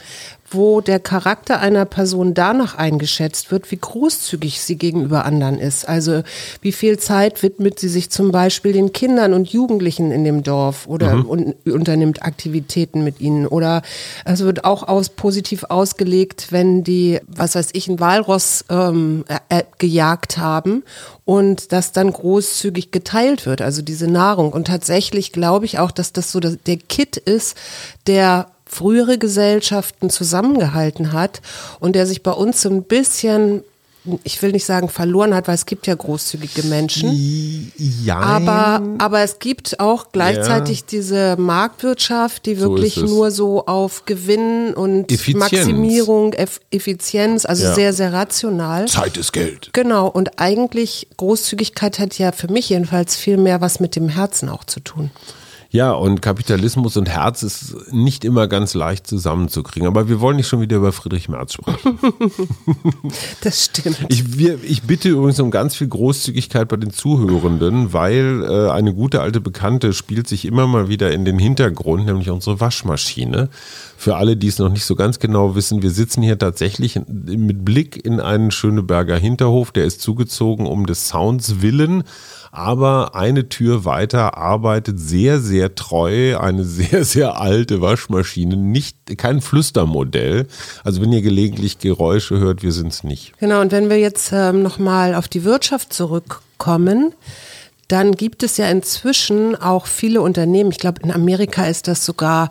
wo 0.49 0.79
der 0.79 0.99
Charakter 0.99 1.59
einer 1.59 1.85
Person 1.85 2.33
danach 2.33 2.75
eingeschätzt 2.75 3.51
wird, 3.51 3.71
wie 3.71 3.77
großzügig 3.77 4.61
sie 4.61 4.75
gegenüber 4.75 5.25
anderen 5.25 5.57
ist. 5.57 5.87
Also 5.89 6.21
wie 6.61 6.71
viel 6.71 6.99
Zeit 6.99 7.41
widmet 7.41 7.79
sie 7.79 7.89
sich 7.89 8.11
zum 8.11 8.31
Beispiel 8.31 8.71
den 8.73 8.93
Kindern 8.93 9.33
und 9.33 9.49
Jugendlichen 9.49 10.11
in 10.11 10.23
dem 10.23 10.43
Dorf 10.43 10.87
oder 10.87 11.15
mhm. 11.15 11.29
un 11.29 11.55
unternimmt 11.65 12.21
Aktivitäten 12.21 13.03
mit 13.03 13.21
ihnen. 13.21 13.47
Oder 13.47 13.81
es 14.23 14.41
wird 14.41 14.65
auch 14.65 14.87
aus, 14.87 15.09
positiv 15.09 15.63
ausgelegt, 15.65 16.47
wenn 16.51 16.83
die, 16.83 17.19
was 17.27 17.55
weiß 17.55 17.69
ich, 17.73 17.87
ein 17.87 17.99
Walross 17.99 18.65
ähm, 18.69 19.25
äh, 19.49 19.63
gejagt 19.79 20.37
haben 20.37 20.83
und 21.25 21.71
das 21.71 21.91
dann 21.91 22.13
großzügig 22.13 22.91
geteilt 22.91 23.47
wird, 23.47 23.61
also 23.61 23.81
diese 23.81 24.07
Nahrung. 24.07 24.53
Und 24.53 24.67
tatsächlich 24.67 25.31
glaube 25.31 25.65
ich 25.65 25.79
auch, 25.79 25.91
dass 25.91 26.13
das 26.13 26.31
so 26.31 26.39
der 26.39 26.77
Kit 26.77 27.17
ist, 27.17 27.57
der 28.05 28.47
frühere 28.65 29.17
Gesellschaften 29.17 30.09
zusammengehalten 30.09 31.13
hat 31.13 31.41
und 31.79 31.95
der 31.95 32.07
sich 32.07 32.23
bei 32.23 32.31
uns 32.31 32.61
so 32.61 32.69
ein 32.69 32.83
bisschen 32.83 33.63
ich 34.23 34.41
will 34.41 34.51
nicht 34.51 34.65
sagen 34.65 34.89
verloren 34.89 35.33
hat, 35.33 35.47
weil 35.47 35.55
es 35.55 35.65
gibt 35.65 35.87
ja 35.87 35.95
großzügige 35.95 36.63
Menschen. 36.63 37.71
Ja. 38.03 38.19
Aber, 38.19 38.81
aber 38.99 39.21
es 39.21 39.39
gibt 39.39 39.79
auch 39.79 40.11
gleichzeitig 40.11 40.81
ja. 40.81 40.85
diese 40.91 41.35
Marktwirtschaft, 41.37 42.45
die 42.45 42.59
wirklich 42.59 42.95
so 42.95 43.05
nur 43.05 43.31
so 43.31 43.65
auf 43.65 44.05
Gewinn 44.05 44.73
und 44.73 45.11
Effizienz. 45.11 45.51
Maximierung, 45.51 46.33
Effizienz, 46.69 47.45
also 47.45 47.63
ja. 47.63 47.73
sehr, 47.73 47.93
sehr 47.93 48.13
rational. 48.13 48.87
Zeit 48.87 49.17
ist 49.17 49.33
Geld. 49.33 49.71
Genau. 49.73 50.07
Und 50.07 50.39
eigentlich 50.39 51.07
Großzügigkeit 51.17 51.99
hat 51.99 52.17
ja 52.17 52.31
für 52.31 52.51
mich 52.51 52.69
jedenfalls 52.69 53.15
viel 53.15 53.37
mehr 53.37 53.61
was 53.61 53.79
mit 53.79 53.95
dem 53.95 54.09
Herzen 54.09 54.49
auch 54.49 54.65
zu 54.65 54.81
tun. 54.81 55.09
Ja, 55.75 55.91
und 55.91 56.21
Kapitalismus 56.21 56.95
und 56.95 57.09
Herz 57.09 57.43
ist 57.43 57.91
nicht 57.91 58.23
immer 58.23 58.47
ganz 58.47 58.75
leicht 58.75 59.07
zusammenzukriegen. 59.07 59.89
Aber 59.89 60.07
wir 60.07 60.21
wollen 60.21 60.37
nicht 60.37 60.47
schon 60.47 60.61
wieder 60.61 60.77
über 60.77 60.93
Friedrich 60.93 61.27
Merz 61.27 61.51
sprechen. 61.51 61.99
das 63.41 63.65
stimmt. 63.65 64.05
Ich, 64.07 64.37
wir, 64.37 64.63
ich 64.63 64.83
bitte 64.83 65.09
übrigens 65.09 65.37
um 65.41 65.51
ganz 65.51 65.75
viel 65.75 65.89
Großzügigkeit 65.89 66.69
bei 66.69 66.77
den 66.77 66.91
Zuhörenden, 66.91 67.91
weil 67.91 68.45
äh, 68.49 68.71
eine 68.71 68.93
gute 68.93 69.19
alte 69.19 69.41
Bekannte 69.41 69.91
spielt 69.91 70.29
sich 70.29 70.45
immer 70.45 70.65
mal 70.65 70.87
wieder 70.87 71.11
in 71.11 71.25
den 71.25 71.39
Hintergrund, 71.39 72.05
nämlich 72.05 72.29
unsere 72.29 72.61
Waschmaschine. 72.61 73.49
Für 73.97 74.15
alle, 74.15 74.37
die 74.37 74.47
es 74.47 74.59
noch 74.59 74.69
nicht 74.69 74.85
so 74.85 74.95
ganz 74.95 75.19
genau 75.19 75.55
wissen, 75.55 75.81
wir 75.81 75.91
sitzen 75.91 76.21
hier 76.21 76.39
tatsächlich 76.39 77.01
mit 77.05 77.65
Blick 77.65 78.05
in 78.05 78.21
einen 78.21 78.51
Schöneberger 78.51 79.17
Hinterhof. 79.17 79.73
Der 79.73 79.83
ist 79.83 79.99
zugezogen 79.99 80.67
um 80.67 80.85
des 80.85 81.09
Sounds 81.09 81.61
willen 81.61 82.05
aber 82.55 83.15
eine 83.15 83.49
Tür 83.49 83.85
weiter 83.85 84.37
arbeitet 84.37 84.99
sehr, 84.99 85.39
sehr 85.39 85.75
treu 85.75 86.37
eine 86.37 86.63
sehr, 86.65 87.03
sehr 87.03 87.39
alte 87.39 87.81
Waschmaschine, 87.81 88.55
nicht 88.55 88.97
kein 89.17 89.41
Flüstermodell. 89.41 90.47
Also 90.83 91.01
wenn 91.01 91.11
ihr 91.11 91.21
gelegentlich 91.21 91.79
Geräusche 91.79 92.39
hört, 92.39 92.63
wir 92.63 92.71
sind 92.71 92.91
es 92.91 93.03
nicht. 93.03 93.33
Genau, 93.39 93.61
und 93.61 93.71
wenn 93.71 93.89
wir 93.89 93.99
jetzt 93.99 94.31
ähm, 94.33 94.63
nochmal 94.63 95.15
auf 95.15 95.27
die 95.27 95.43
Wirtschaft 95.43 95.93
zurückkommen, 95.93 97.13
dann 97.87 98.13
gibt 98.13 98.41
es 98.41 98.57
ja 98.57 98.67
inzwischen 98.67 99.55
auch 99.55 99.85
viele 99.85 100.21
Unternehmen. 100.21 100.71
Ich 100.71 100.79
glaube, 100.79 101.01
in 101.03 101.11
Amerika 101.11 101.65
ist 101.65 101.87
das 101.87 102.03
sogar, 102.03 102.49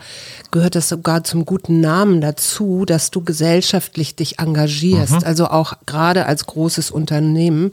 gehört 0.52 0.76
das 0.76 0.88
sogar 0.88 1.24
zum 1.24 1.44
guten 1.44 1.80
Namen 1.80 2.20
dazu, 2.20 2.84
dass 2.84 3.10
du 3.10 3.22
gesellschaftlich 3.22 4.14
dich 4.14 4.38
engagierst. 4.38 5.20
Mhm. 5.20 5.24
Also 5.24 5.46
auch 5.48 5.74
gerade 5.86 6.26
als 6.26 6.46
großes 6.46 6.92
Unternehmen 6.92 7.72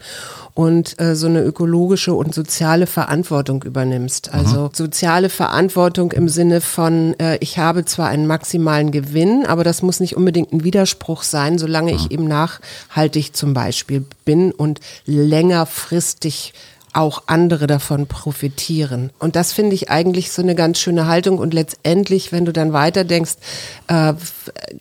und 0.56 1.00
äh, 1.00 1.16
so 1.16 1.28
eine 1.28 1.42
ökologische 1.44 2.14
und 2.14 2.34
soziale 2.34 2.88
Verantwortung 2.88 3.62
übernimmst. 3.64 4.32
Mhm. 4.34 4.40
Also 4.40 4.62
mhm. 4.64 4.70
soziale 4.74 5.30
Verantwortung 5.30 6.12
im 6.14 6.30
Sinne 6.30 6.62
von, 6.62 7.16
äh, 7.20 7.38
ich 7.42 7.60
habe 7.60 7.86
zwar 7.86 8.08
einen 8.08 8.26
maximalen 8.26 8.92
Gewinn, 8.92 9.46
aber 9.46 9.64
das 9.64 9.84
muss 9.84 10.00
nicht 10.00 10.18
unbedingt 10.18 10.52
ein 10.52 10.64
Widerspruch 10.64 11.22
sein, 11.22 11.60
solange 11.60 11.92
mhm. 11.92 11.98
ich 11.98 12.12
eben 12.12 12.28
nachhaltig 12.28 13.36
zum 13.36 13.54
Beispiel 13.54 14.04
bin 14.26 14.52
und 14.52 14.80
längerfristig 15.06 16.54
auch 16.94 17.24
andere 17.28 17.68
davon 17.68 18.08
profitieren. 18.08 19.12
Und 19.20 19.36
das 19.36 19.54
finde 19.54 19.76
ich 19.76 19.90
eigentlich 19.90 20.32
so 20.32 20.42
eine 20.42 20.56
ganz 20.56 20.80
schöne 20.80 21.08
Haltung. 21.08 21.38
Und 21.38 21.54
letztendlich, 21.54 22.32
wenn 22.32 22.46
du 22.46 22.54
dann 22.54 22.74
weiterdenkst, 22.74 23.36
äh, 23.88 24.14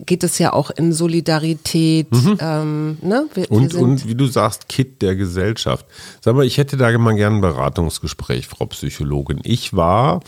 geht 0.05 0.23
es 0.23 0.37
ja 0.37 0.53
auch 0.53 0.71
in 0.71 0.93
Solidarität. 0.93 2.11
Mhm. 2.11 2.37
Ähm, 2.39 2.97
ne? 3.01 3.27
wir, 3.33 3.51
und, 3.51 3.73
wir 3.73 3.81
und 3.81 4.07
wie 4.07 4.15
du 4.15 4.27
sagst, 4.27 4.67
Kit 4.67 5.01
der 5.01 5.15
Gesellschaft. 5.15 5.85
Sag 6.21 6.35
mal, 6.35 6.45
ich 6.45 6.57
hätte 6.57 6.77
da 6.77 6.95
mal 6.97 7.15
gerne 7.15 7.37
ein 7.37 7.41
Beratungsgespräch, 7.41 8.47
Frau 8.47 8.65
Psychologin. 8.65 9.39
Ich 9.43 9.73
war 9.73 10.21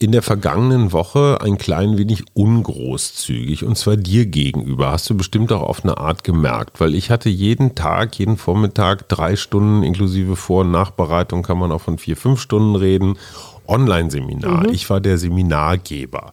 in 0.00 0.12
der 0.12 0.22
vergangenen 0.22 0.92
Woche 0.92 1.38
ein 1.40 1.58
klein 1.58 1.98
wenig 1.98 2.24
ungroßzügig 2.34 3.64
und 3.64 3.76
zwar 3.76 3.96
dir 3.96 4.26
gegenüber. 4.26 4.92
Hast 4.92 5.10
du 5.10 5.16
bestimmt 5.16 5.50
auch 5.52 5.62
auf 5.62 5.82
eine 5.82 5.98
Art 5.98 6.22
gemerkt, 6.22 6.80
weil 6.80 6.94
ich 6.94 7.10
hatte 7.10 7.28
jeden 7.28 7.74
Tag, 7.74 8.16
jeden 8.16 8.36
Vormittag 8.36 9.08
drei 9.08 9.34
Stunden 9.34 9.82
inklusive 9.82 10.36
Vor- 10.36 10.60
und 10.60 10.70
Nachbereitung, 10.70 11.42
kann 11.42 11.58
man 11.58 11.72
auch 11.72 11.80
von 11.80 11.98
vier, 11.98 12.16
fünf 12.16 12.40
Stunden 12.40 12.76
reden, 12.76 13.18
Online-Seminar. 13.66 14.68
Mhm. 14.68 14.72
Ich 14.72 14.88
war 14.88 15.00
der 15.00 15.18
Seminargeber. 15.18 16.32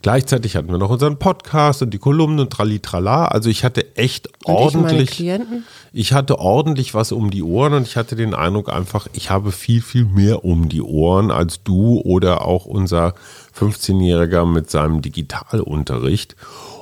Gleichzeitig 0.00 0.54
hatten 0.54 0.68
wir 0.68 0.78
noch 0.78 0.90
unseren 0.90 1.18
Podcast 1.18 1.82
und 1.82 1.90
die 1.90 1.98
Kolumnen 1.98 2.38
und 2.38 2.52
Tralitrala. 2.52 3.26
Also 3.26 3.50
ich 3.50 3.64
hatte 3.64 3.96
echt 3.96 4.28
ich 4.28 4.48
ordentlich. 4.48 5.10
Klienten? 5.10 5.64
Ich 5.92 6.12
hatte 6.12 6.38
ordentlich 6.38 6.94
was 6.94 7.10
um 7.10 7.30
die 7.30 7.42
Ohren 7.42 7.72
und 7.74 7.82
ich 7.82 7.96
hatte 7.96 8.14
den 8.14 8.32
Eindruck 8.32 8.72
einfach, 8.72 9.08
ich 9.12 9.30
habe 9.30 9.50
viel, 9.50 9.82
viel 9.82 10.04
mehr 10.04 10.44
um 10.44 10.68
die 10.68 10.82
Ohren 10.82 11.32
als 11.32 11.64
du 11.64 12.00
oder 12.00 12.44
auch 12.44 12.64
unser 12.64 13.14
15-Jähriger 13.58 14.46
mit 14.46 14.70
seinem 14.70 15.02
Digitalunterricht. 15.02 16.36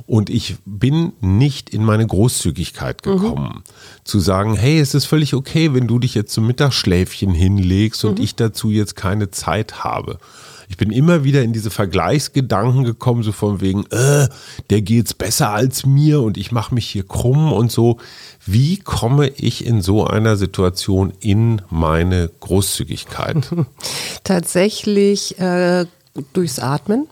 Und 0.07 0.31
ich 0.31 0.57
bin 0.65 1.15
nicht 1.21 1.71
in 1.71 1.85
meine 1.85 2.07
Großzügigkeit 2.07 3.03
gekommen, 3.03 3.65
zu 4.05 4.21
sagen, 4.21 4.55
hey, 4.55 4.79
es 4.79 4.95
ist 4.95 5.07
völlig 5.07 5.35
okay, 5.35 5.75
wenn 5.75 5.89
du 5.89 5.99
dich 5.99 6.15
jetzt 6.15 6.33
zum 6.33 6.47
Mittagsschläfchen 6.47 7.33
hinlegst 7.33 8.05
und 8.05 8.21
ich 8.21 8.37
dazu 8.37 8.71
jetzt 8.71 8.95
keine 8.95 9.31
Zeit 9.31 9.83
habe. 9.83 10.19
Ich 10.69 10.77
bin 10.77 10.91
immer 10.91 11.25
wieder 11.25 11.43
in 11.43 11.53
diese 11.53 11.71
Vergleichsgedanken 11.71 12.85
gekommen, 12.85 13.23
so 13.23 13.33
von 13.33 13.61
wegen, 13.61 13.87
äh, 13.91 14.29
der 14.71 14.83
geht's 14.83 15.15
besser 15.15 15.51
als 15.51 15.87
mir 15.87 16.21
und 16.23 16.37
ich 16.37 16.53
mache 16.53 16.75
mich 16.75 16.87
hier 16.87 17.07
krumm 17.07 17.53
und 17.53 17.71
so. 17.71 17.99
Wie 18.45 18.79
komme 18.79 19.29
ich 19.29 19.67
in 19.67 19.83
so 19.83 20.07
einer 20.07 20.37
Situation 20.37 21.13
in 21.21 21.63
meine 21.71 22.31
Großzügigkeit? 22.41 23.49
Tatsächlich 24.25 25.39
äh, 25.39 25.87
durchs 26.33 26.59
Atmen. 26.59 27.07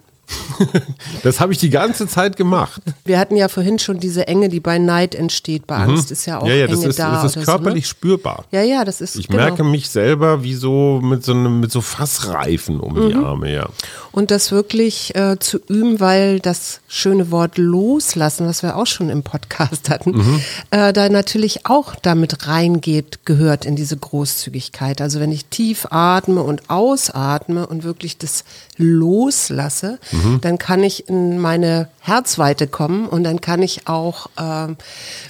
Das 1.23 1.41
habe 1.41 1.53
ich 1.53 1.59
die 1.59 1.71
ganze 1.71 2.07
Zeit 2.07 2.37
gemacht. 2.37 2.81
Wir 3.05 3.19
hatten 3.19 3.37
ja 3.37 3.49
vorhin 3.49 3.79
schon 3.79 3.99
diese 4.01 4.27
Enge, 4.29 4.49
die 4.49 4.61
bei 4.61 4.79
Neid 4.79 5.15
entsteht. 5.15 5.67
Bei 5.67 5.77
Angst 5.77 6.11
ist 6.11 6.27
ja 6.27 6.39
auch 6.39 6.43
Mhm. 6.45 6.49
ja, 6.51 6.55
ja, 6.55 6.65
Enge 6.67 6.77
das 6.77 6.85
ist, 6.85 6.99
da. 6.99 7.23
das 7.23 7.37
ist 7.37 7.45
körperlich 7.45 7.87
So, 7.87 7.91
spürbar. 7.91 8.45
ne? 8.53 8.59
Ja, 8.59 8.65
ja, 8.65 8.85
das 8.85 9.01
ist 9.01 9.17
Ich 9.17 9.29
genau. 9.29 9.43
merke 9.43 9.65
mich 9.65 9.89
selber 9.89 10.43
wie 10.43 10.55
so 10.55 11.01
mit 11.03 11.25
so 11.25 11.33
einem 11.33 11.61
mit 11.61 11.71
so 11.73 11.81
Fassreifen 11.81 12.81
um 12.81 12.95
Mhm. 12.95 13.09
die 13.09 13.15
Arme, 13.15 13.53
ja. 13.53 13.69
Und 14.13 14.31
das 14.31 14.53
wirklich 14.53 15.15
äh, 15.15 15.39
zu 15.39 15.59
üben, 15.69 15.99
weil 16.01 16.41
das 16.41 16.81
schöne 16.89 17.31
Wort 17.31 17.59
loslassen, 17.59 18.47
was 18.47 18.63
wir 18.63 18.77
auch 18.77 18.87
schon 18.87 19.09
im 19.11 19.23
Podcast 19.23 19.89
hatten, 19.91 20.11
Mhm. 20.13 20.41
äh, 20.71 20.93
da 20.93 21.09
natürlich 21.09 21.67
auch 21.67 21.95
damit 21.97 22.47
reingeht, 22.47 23.21
gehört 23.25 23.65
in 23.65 23.75
diese 23.77 23.97
Großzügigkeit. 23.97 25.01
Also 25.01 25.19
wenn 25.21 25.33
ich 25.33 25.47
tief 25.47 25.87
atme 25.91 26.43
und 26.43 26.71
ausatme 26.71 27.67
und 27.67 27.83
wirklich 27.85 28.19
das 28.19 28.45
loslasse, 28.77 29.99
Mhm. 30.13 30.41
Dann 30.45 30.59
kann 30.59 30.83
ich 30.83 31.09
in 31.09 31.39
meine 31.39 31.89
Herzweite 32.01 32.67
kommen 32.67 33.09
und 33.09 33.25
dann 33.25 33.41
kann 33.41 33.63
ich 33.63 33.89
auch 33.89 34.29
ähm, 34.39 34.77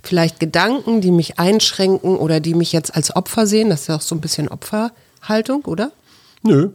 vielleicht 0.02 0.40
Gedanken, 0.40 1.00
die 1.00 1.10
mich 1.10 1.38
einschränken 1.38 2.16
oder 2.16 2.40
die 2.40 2.54
mich 2.54 2.72
jetzt 2.72 2.94
als 2.94 3.14
Opfer 3.14 3.46
sehen, 3.46 3.70
das 3.70 3.82
ist 3.82 3.86
ja 3.88 3.96
auch 3.96 4.00
so 4.00 4.14
ein 4.14 4.20
bisschen 4.20 4.48
Opferhaltung, 4.48 5.64
oder? 5.66 5.92
Nö, 6.42 6.70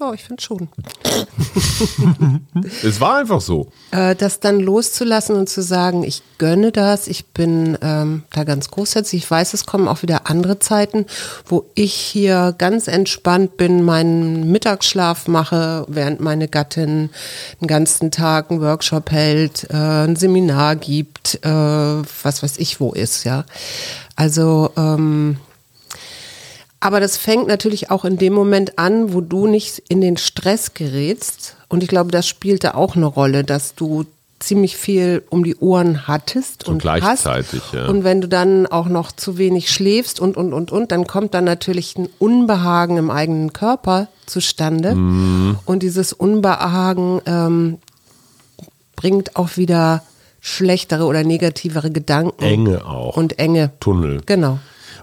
Ja, 0.00 0.14
ich 0.14 0.24
finde 0.24 0.42
schon. 0.42 0.68
es 2.82 3.02
war 3.02 3.18
einfach 3.18 3.42
so. 3.42 3.68
Äh, 3.90 4.14
das 4.14 4.40
dann 4.40 4.58
loszulassen 4.58 5.36
und 5.36 5.50
zu 5.50 5.62
sagen, 5.62 6.04
ich 6.04 6.22
gönne 6.38 6.72
das, 6.72 7.06
ich 7.06 7.26
bin 7.26 7.76
ähm, 7.82 8.22
da 8.32 8.44
ganz 8.44 8.70
großherzig. 8.70 9.24
Ich 9.24 9.30
weiß, 9.30 9.52
es 9.52 9.66
kommen 9.66 9.88
auch 9.88 10.00
wieder 10.00 10.30
andere 10.30 10.58
Zeiten, 10.58 11.04
wo 11.44 11.66
ich 11.74 11.92
hier 11.92 12.54
ganz 12.56 12.88
entspannt 12.88 13.58
bin, 13.58 13.84
meinen 13.84 14.50
Mittagsschlaf 14.50 15.28
mache, 15.28 15.84
während 15.88 16.20
meine 16.20 16.48
Gattin 16.48 17.10
den 17.60 17.68
ganzen 17.68 18.10
Tag 18.10 18.50
einen 18.50 18.62
Workshop 18.62 19.10
hält, 19.10 19.68
äh, 19.68 19.76
ein 19.76 20.16
Seminar 20.16 20.76
gibt, 20.76 21.44
äh, 21.44 21.48
was 21.50 22.42
weiß 22.42 22.56
ich 22.56 22.80
wo 22.80 22.92
ist, 22.92 23.24
ja. 23.24 23.44
Also 24.16 24.70
ähm, 24.78 25.36
aber 26.80 26.98
das 27.00 27.18
fängt 27.18 27.46
natürlich 27.46 27.90
auch 27.90 28.04
in 28.04 28.16
dem 28.16 28.32
Moment 28.32 28.78
an, 28.78 29.12
wo 29.12 29.20
du 29.20 29.46
nicht 29.46 29.82
in 29.88 30.00
den 30.00 30.16
Stress 30.16 30.72
gerätst. 30.74 31.56
Und 31.68 31.82
ich 31.82 31.88
glaube, 31.88 32.10
das 32.10 32.26
spielte 32.26 32.74
auch 32.74 32.96
eine 32.96 33.06
Rolle, 33.06 33.44
dass 33.44 33.74
du 33.74 34.06
ziemlich 34.38 34.78
viel 34.78 35.22
um 35.28 35.44
die 35.44 35.56
Ohren 35.56 36.08
hattest 36.08 36.64
So 36.64 36.72
und 36.72 36.80
gleichzeitig, 36.80 37.60
hast. 37.62 37.74
ja. 37.74 37.86
Und 37.88 38.04
wenn 38.04 38.22
du 38.22 38.28
dann 38.28 38.66
auch 38.66 38.86
noch 38.86 39.12
zu 39.12 39.36
wenig 39.36 39.70
schläfst 39.70 40.18
und, 40.18 40.38
und, 40.38 40.54
und, 40.54 40.72
und, 40.72 40.90
dann 40.92 41.06
kommt 41.06 41.34
dann 41.34 41.44
natürlich 41.44 41.96
ein 41.98 42.08
Unbehagen 42.18 42.96
im 42.96 43.10
eigenen 43.10 43.52
Körper 43.52 44.08
zustande. 44.24 44.94
Mhm. 44.94 45.58
Und 45.66 45.82
dieses 45.82 46.14
Unbehagen 46.14 47.20
ähm, 47.26 47.78
bringt 48.96 49.36
auch 49.36 49.58
wieder 49.58 50.02
schlechtere 50.40 51.04
oder 51.04 51.22
negativere 51.22 51.90
Gedanken. 51.90 52.42
Enge 52.42 52.86
auch. 52.86 53.18
Und 53.18 53.38
Enge. 53.38 53.72
Tunnel. 53.78 54.22
Genau. 54.24 54.58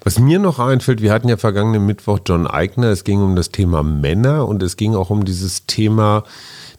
Was 0.08 0.20
mir 0.20 0.40
noch 0.40 0.58
einfällt, 0.58 1.02
wir 1.02 1.12
hatten 1.12 1.28
ja 1.28 1.36
vergangenen 1.36 1.86
Mittwoch 1.86 2.20
John 2.26 2.48
Eigner, 2.48 2.88
es 2.92 3.04
ging 3.04 3.22
um 3.22 3.36
das 3.36 3.52
Thema 3.52 3.84
Männer 3.84 4.48
und 4.48 4.64
es 4.64 4.78
ging 4.78 4.96
auch 4.96 5.10
um 5.10 5.26
dieses 5.26 5.66
Thema, 5.66 6.24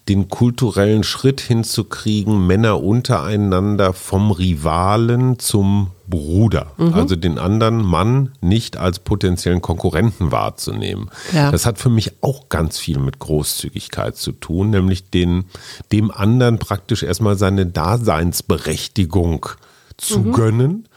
den 0.09 0.31
kulturellen 0.31 1.05
Schritt 1.05 1.43
hinzukriegen, 1.43 2.47
Männer 2.47 2.83
untereinander 2.83 3.93
vom 3.93 4.31
Rivalen 4.31 5.39
zum 5.39 5.91
Bruder, 6.07 6.69
also 6.79 7.17
den 7.17 7.39
anderen 7.39 7.85
Mann 7.85 8.33
nicht 8.41 8.79
als 8.79 8.99
potenziellen 8.99 9.61
Konkurrenten 9.61 10.33
wahrzunehmen. 10.33 11.11
Ja. 11.35 11.51
Das 11.51 11.67
hat 11.67 11.79
für 11.79 11.91
mich 11.91 12.13
auch 12.23 12.49
ganz 12.49 12.79
viel 12.79 12.99
mit 12.99 13.19
Großzügigkeit 13.19 14.17
zu 14.17 14.33
tun, 14.33 14.71
nämlich 14.71 15.11
den, 15.11 15.45
dem 15.93 16.11
anderen 16.11 16.59
praktisch 16.59 17.03
erstmal 17.03 17.37
seine 17.37 17.67
Daseinsberechtigung 17.67 19.51
zu 19.99 20.23
gönnen 20.23 20.89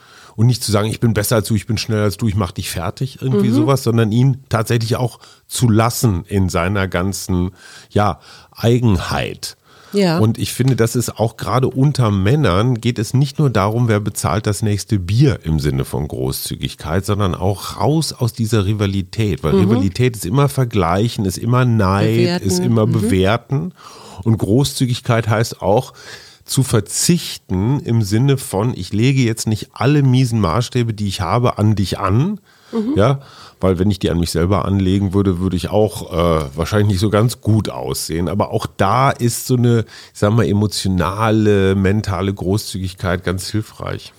und 0.41 0.47
nicht 0.47 0.63
zu 0.63 0.71
sagen, 0.71 0.89
ich 0.89 0.99
bin 0.99 1.13
besser 1.13 1.35
als 1.35 1.47
du, 1.49 1.53
ich 1.53 1.67
bin 1.67 1.77
schneller 1.77 2.01
als 2.01 2.17
du, 2.17 2.27
ich 2.27 2.33
mach 2.33 2.51
dich 2.51 2.71
fertig, 2.71 3.19
irgendwie 3.21 3.51
sowas, 3.51 3.83
sondern 3.83 4.11
ihn 4.11 4.37
tatsächlich 4.49 4.95
auch 4.95 5.19
zu 5.45 5.69
lassen 5.69 6.25
in 6.27 6.49
seiner 6.49 6.87
ganzen, 6.87 7.51
ja, 7.91 8.19
Eigenheit. 8.51 9.55
Ja. 9.93 10.17
Und 10.17 10.39
ich 10.39 10.51
finde, 10.51 10.75
das 10.75 10.95
ist 10.95 11.19
auch 11.19 11.37
gerade 11.37 11.67
unter 11.67 12.09
Männern 12.09 12.81
geht 12.81 12.97
es 12.97 13.13
nicht 13.13 13.37
nur 13.37 13.51
darum, 13.51 13.87
wer 13.87 13.99
bezahlt 13.99 14.47
das 14.47 14.63
nächste 14.63 14.97
Bier 14.97 15.41
im 15.43 15.59
Sinne 15.59 15.85
von 15.85 16.07
Großzügigkeit, 16.07 17.05
sondern 17.05 17.35
auch 17.35 17.79
raus 17.79 18.11
aus 18.11 18.33
dieser 18.33 18.65
Rivalität. 18.65 19.43
Weil 19.43 19.53
Rivalität 19.53 20.15
ist 20.15 20.25
immer 20.25 20.49
Vergleichen, 20.49 21.25
ist 21.25 21.37
immer 21.37 21.65
Neid, 21.65 22.15
Bewerten. 22.15 22.47
ist 22.47 22.57
immer 22.57 22.87
Bewerten. 22.87 23.73
Und 24.23 24.39
Großzügigkeit 24.39 25.29
heißt 25.29 25.61
auch, 25.61 25.93
zu 26.51 26.63
verzichten 26.63 27.79
im 27.79 28.01
Sinne 28.01 28.37
von, 28.37 28.73
ich 28.75 28.91
lege 28.91 29.21
jetzt 29.21 29.47
nicht 29.47 29.69
alle 29.73 30.03
miesen 30.03 30.39
Maßstäbe, 30.41 30.93
die 30.93 31.07
ich 31.07 31.21
habe, 31.21 31.57
an 31.57 31.75
dich 31.75 31.97
an. 31.97 32.39
Ja, 32.95 33.19
weil 33.59 33.79
wenn 33.79 33.91
ich 33.91 33.99
die 33.99 34.09
an 34.09 34.17
mich 34.17 34.31
selber 34.31 34.63
anlegen 34.63 35.13
würde, 35.13 35.39
würde 35.39 35.57
ich 35.57 35.69
auch 35.69 36.13
äh, 36.13 36.45
wahrscheinlich 36.55 36.87
nicht 36.87 36.99
so 37.01 37.09
ganz 37.09 37.41
gut 37.41 37.69
aussehen. 37.69 38.29
Aber 38.29 38.51
auch 38.51 38.65
da 38.77 39.11
ist 39.11 39.45
so 39.45 39.55
eine, 39.57 39.79
ich 40.13 40.19
sag 40.19 40.31
mal, 40.31 40.45
emotionale, 40.47 41.75
mentale 41.75 42.33
Großzügigkeit 42.33 43.25
ganz 43.25 43.49
hilfreich. 43.49 44.13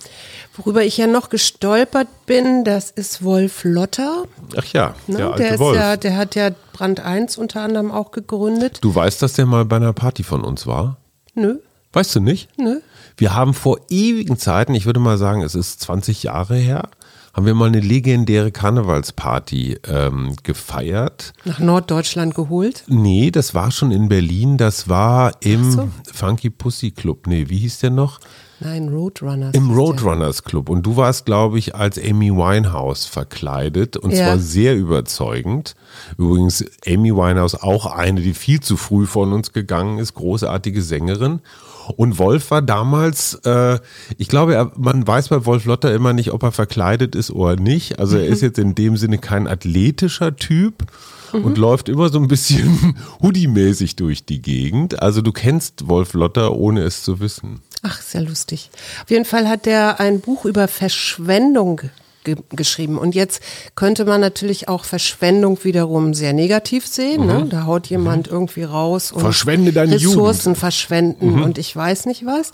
Worüber 0.55 0.83
ich 0.83 0.97
ja 0.97 1.07
noch 1.07 1.29
gestolpert 1.29 2.07
bin, 2.27 2.63
das 2.63 2.91
ist 2.91 3.23
Wolf 3.23 3.63
Lotter. 3.63 4.25
Ach 4.55 4.65
ja, 4.65 4.93
Ne? 5.07 5.17
der 5.17 5.27
alte 5.29 5.41
der, 5.41 5.53
ist 5.53 5.59
Wolf. 5.59 5.75
ja, 5.77 5.97
der 5.97 6.15
hat 6.15 6.35
ja 6.35 6.49
Brand 6.73 6.99
1 6.99 7.37
unter 7.39 7.61
anderem 7.61 7.91
auch 7.91 8.11
gegründet. 8.11 8.77
du 8.81 8.93
weißt, 8.93 9.19
dass 9.23 9.33
der 9.33 9.47
mal 9.47 9.65
bei 9.65 9.77
einer 9.77 9.93
Party 9.93 10.21
von 10.23 10.41
uns 10.43 10.67
war? 10.67 10.97
Nö, 11.33 11.55
Weißt 11.93 12.15
du 12.15 12.19
nicht? 12.19 12.49
nö. 12.57 12.79
Wir 13.15 13.35
haben 13.35 13.53
vor 13.53 13.79
ewigen 13.89 14.37
Zeiten, 14.39 14.73
ich 14.73 14.87
würde 14.87 14.99
mal 14.99 15.19
sagen, 15.19 15.43
es 15.43 15.53
ist 15.53 15.79
20 15.81 16.23
Jahre 16.23 16.55
her, 16.55 16.89
haben 17.33 17.45
wir 17.45 17.53
mal 17.53 17.67
eine 17.67 17.79
legendäre 17.79 18.51
Karnevalsparty 18.51 19.79
ähm, 19.87 20.35
gefeiert. 20.43 21.33
Nach 21.45 21.59
Norddeutschland 21.59 22.35
geholt. 22.35 22.83
Nee, 22.87 23.31
das 23.31 23.53
war 23.55 23.71
schon 23.71 23.91
in 23.91 24.07
Berlin. 24.07 24.57
Das 24.57 24.87
war 24.87 25.31
im 25.41 25.71
so. 25.71 25.89
Funky 26.11 26.49
Pussy 26.51 26.91
Club. 26.91 27.25
Nee, 27.27 27.49
wie 27.49 27.57
hieß 27.57 27.79
der 27.79 27.89
noch? 27.89 28.19
Nein, 28.63 28.89
Roadrunners. 28.89 29.55
Im. 29.55 29.71
Roadrunners 29.71 30.43
Club. 30.43 30.69
Und 30.69 30.83
du 30.85 30.95
warst, 30.97 31.25
glaube 31.25 31.59
ich, 31.59 31.75
als 31.75 31.97
Amy 31.97 32.31
Winehouse 32.31 33.05
verkleidet. 33.05 33.97
Und 33.97 34.11
Ja. 34.11 34.25
zwar 34.25 34.39
sehr 34.39 34.75
überzeugend. 34.75 35.75
Übrigens, 36.17 36.63
Amy 36.87 37.13
Winehouse 37.15 37.55
auch 37.55 37.85
eine, 37.85 38.21
die 38.21 38.33
viel 38.33 38.59
zu 38.59 38.77
früh 38.77 39.05
von 39.05 39.33
uns 39.33 39.53
gegangen 39.53 39.99
ist. 39.99 40.13
Großartige 40.13 40.81
Sängerin. 40.81 41.41
Und 41.97 42.17
Wolf 42.17 42.49
war 42.51 42.61
damals, 42.61 43.33
äh, 43.43 43.77
ich 44.17 44.29
glaube, 44.29 44.71
man 44.77 45.05
weiß 45.05 45.27
bei 45.27 45.45
Wolf 45.45 45.65
Lotter 45.65 45.93
immer 45.93 46.13
nicht, 46.13 46.31
ob 46.31 46.41
er 46.43 46.53
verkleidet 46.53 47.13
ist 47.13 47.31
oder 47.31 47.57
nicht. 47.57 47.99
Also 47.99 48.17
er 48.17 48.25
ist 48.25 48.41
jetzt 48.41 48.57
in 48.57 48.73
dem 48.73 48.95
Sinne 48.95 49.17
kein 49.17 49.47
athletischer 49.49 50.35
Typ 50.37 50.85
und 51.33 51.57
läuft 51.57 51.89
immer 51.89 52.07
so 52.09 52.19
ein 52.19 52.27
bisschen 52.29 52.95
Hoodie-mäßig 53.21 53.97
durch 53.97 54.23
die 54.25 54.41
Gegend. 54.41 55.01
Also 55.01 55.21
du 55.21 55.31
kennst 55.33 55.89
Wolf 55.89 56.13
Lotter, 56.13 56.53
ohne 56.55 56.81
es 56.83 57.03
zu 57.03 57.19
wissen. 57.19 57.59
Ach, 57.83 58.01
sehr 58.01 58.21
lustig. 58.21 58.69
Auf 59.03 59.09
jeden 59.09 59.25
Fall 59.25 59.47
hat 59.49 59.65
der 59.65 59.99
ein 59.99 60.21
Buch 60.21 60.45
über 60.45 60.67
Verschwendung 60.69 61.81
ge 62.23 62.35
geschrieben. 62.49 62.97
Und 62.97 63.15
jetzt 63.15 63.41
könnte 63.75 64.05
man 64.05 64.21
natürlich 64.21 64.67
auch 64.67 64.85
Verschwendung 64.85 65.63
wiederum 65.63 66.13
sehr 66.13 66.33
negativ 66.33 66.87
sehen. 66.87 67.25
Ne? 67.25 67.47
Da 67.49 67.65
haut 67.65 67.87
jemand 67.87 68.27
irgendwie 68.27 68.63
raus 68.63 69.11
und 69.11 69.21
Verschwende 69.21 69.71
deine 69.73 69.95
Ressourcen 69.95 70.49
Jugend. 70.49 70.57
verschwenden 70.57 71.41
und 71.43 71.57
ich 71.57 71.75
weiß 71.75 72.05
nicht 72.05 72.25
was. 72.25 72.51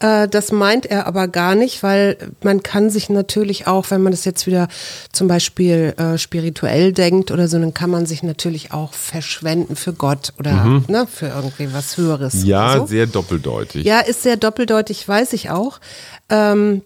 Äh, 0.00 0.28
das 0.28 0.52
meint 0.52 0.86
er 0.86 1.06
aber 1.06 1.28
gar 1.28 1.54
nicht, 1.54 1.82
weil 1.82 2.16
man 2.42 2.62
kann 2.62 2.90
sich 2.90 3.10
natürlich 3.10 3.66
auch, 3.66 3.90
wenn 3.90 4.02
man 4.02 4.12
das 4.12 4.24
jetzt 4.24 4.46
wieder 4.46 4.68
zum 5.12 5.28
Beispiel 5.28 5.94
äh, 5.96 6.18
spirituell 6.18 6.92
denkt 6.92 7.30
oder 7.30 7.48
so, 7.48 7.58
dann 7.58 7.74
kann 7.74 7.90
man 7.90 8.06
sich 8.06 8.22
natürlich 8.22 8.72
auch 8.72 8.92
verschwenden 8.92 9.76
für 9.76 9.92
Gott 9.92 10.32
oder 10.38 10.82
ne, 10.88 11.06
für 11.10 11.28
irgendwie 11.28 11.72
was 11.72 11.96
Höheres. 11.96 12.44
Ja, 12.44 12.78
so. 12.78 12.86
sehr 12.86 13.06
doppeldeutig. 13.06 13.84
Ja, 13.84 14.00
ist 14.00 14.22
sehr 14.22 14.36
doppeldeutig, 14.36 15.06
weiß 15.06 15.32
ich 15.32 15.50
auch. 15.50 15.80
Ähm, 16.28 16.82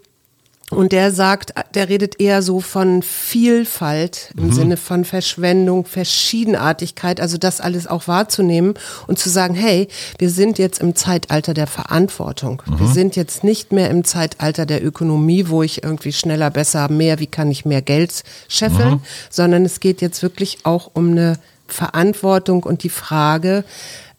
und 0.72 0.92
der 0.92 1.12
sagt, 1.12 1.52
der 1.74 1.88
redet 1.88 2.18
eher 2.20 2.42
so 2.42 2.60
von 2.60 3.02
Vielfalt 3.02 4.32
im 4.36 4.52
Sinne 4.52 4.76
von 4.76 5.04
Verschwendung, 5.04 5.84
Verschiedenartigkeit, 5.84 7.20
also 7.20 7.36
das 7.36 7.60
alles 7.60 7.86
auch 7.86 8.08
wahrzunehmen 8.08 8.74
und 9.06 9.18
zu 9.18 9.28
sagen, 9.28 9.54
hey, 9.54 9.88
wir 10.18 10.30
sind 10.30 10.58
jetzt 10.58 10.80
im 10.80 10.94
Zeitalter 10.96 11.54
der 11.54 11.66
Verantwortung. 11.66 12.62
Wir 12.78 12.88
sind 12.88 13.16
jetzt 13.16 13.44
nicht 13.44 13.72
mehr 13.72 13.90
im 13.90 14.04
Zeitalter 14.04 14.66
der 14.66 14.84
Ökonomie, 14.84 15.48
wo 15.48 15.62
ich 15.62 15.82
irgendwie 15.82 16.12
schneller, 16.12 16.50
besser, 16.50 16.90
mehr, 16.90 17.18
wie 17.18 17.26
kann 17.26 17.50
ich 17.50 17.64
mehr 17.64 17.82
Geld 17.82 18.22
scheffeln, 18.48 19.02
sondern 19.30 19.64
es 19.64 19.80
geht 19.80 20.00
jetzt 20.00 20.22
wirklich 20.22 20.58
auch 20.64 20.90
um 20.94 21.10
eine 21.10 21.38
Verantwortung 21.66 22.62
und 22.62 22.82
die 22.82 22.88
Frage, 22.88 23.64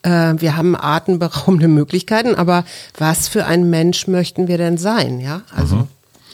äh, 0.04 0.34
wir 0.38 0.56
haben 0.56 0.76
atemberaubende 0.76 1.68
Möglichkeiten, 1.80 2.36
aber 2.36 2.66
was 2.98 3.28
für 3.28 3.46
ein 3.46 3.70
Mensch 3.70 4.08
möchten 4.08 4.48
wir 4.48 4.58
denn 4.58 4.78
sein, 4.78 5.20
ja? 5.20 5.42
Also 5.56 5.88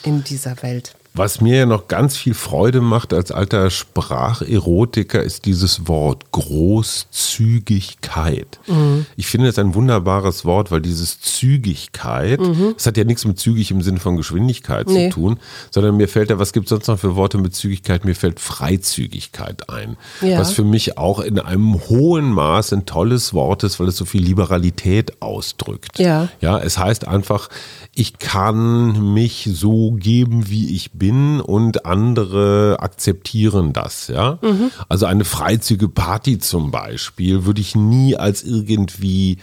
in 0.03 0.23
dieser 0.23 0.61
Welt. 0.61 0.95
Was 1.19 1.41
mir 1.41 1.57
ja 1.57 1.65
noch 1.65 1.89
ganz 1.89 2.15
viel 2.15 2.33
Freude 2.33 2.79
macht 2.79 3.11
als 3.11 3.33
alter 3.33 3.69
Spracherotiker, 3.69 5.21
ist 5.21 5.43
dieses 5.43 5.89
Wort 5.89 6.31
Großzügigkeit. 6.31 8.57
Mhm. 8.67 9.05
Ich 9.17 9.27
finde 9.27 9.47
das 9.47 9.59
ein 9.59 9.75
wunderbares 9.75 10.45
Wort, 10.45 10.71
weil 10.71 10.79
dieses 10.79 11.19
Zügigkeit, 11.19 12.39
das 12.73 12.85
hat 12.85 12.95
ja 12.95 13.03
nichts 13.03 13.25
mit 13.25 13.37
zügig 13.37 13.69
im 13.71 13.81
Sinne 13.81 13.99
von 13.99 14.15
Geschwindigkeit 14.15 14.87
Mhm. 14.87 14.93
Nee. 14.93 15.09
zu 15.09 15.15
tun, 15.15 15.39
sondern 15.71 15.97
mir 15.97 16.07
fällt 16.07 16.29
da, 16.29 16.39
was 16.39 16.53
gibt 16.53 16.67
es 16.67 16.69
sonst 16.69 16.87
noch 16.87 16.99
für 16.99 17.17
Worte 17.17 17.37
mit 17.37 17.53
Zügigkeit? 17.53 18.05
Mir 18.05 18.15
fällt 18.15 18.39
Freizügigkeit 18.39 19.69
ein. 19.69 19.97
Ja. 20.21 20.39
Was 20.39 20.53
für 20.53 20.63
mich 20.63 20.97
auch 20.97 21.19
in 21.19 21.37
einem 21.37 21.81
hohen 21.89 22.31
Maß 22.31 22.71
ein 22.71 22.85
tolles 22.85 23.33
Wort 23.33 23.65
ist, 23.65 23.77
weil 23.81 23.89
es 23.89 23.97
so 23.97 24.05
viel 24.05 24.23
Liberalität 24.23 25.21
ausdrückt. 25.21 25.99
Ja. 25.99 26.29
Ja, 26.39 26.59
es 26.59 26.77
heißt 26.77 27.09
einfach, 27.09 27.49
ich 27.93 28.19
kann 28.19 29.13
mich 29.13 29.49
so 29.51 29.91
geben, 29.91 30.49
wie 30.49 30.73
ich 30.75 30.91
bin 30.93 31.08
und 31.41 31.85
andere 31.85 32.77
akzeptieren 32.79 33.73
das, 33.73 34.07
ja. 34.07 34.39
Also 34.87 35.05
eine 35.05 35.25
freizügige 35.25 35.89
Party 35.89 36.39
zum 36.39 36.71
Beispiel 36.71 37.45
würde 37.45 37.61
ich 37.61 37.75
nie 37.75 38.15
als 38.15 38.43
irgendwie 38.43 39.37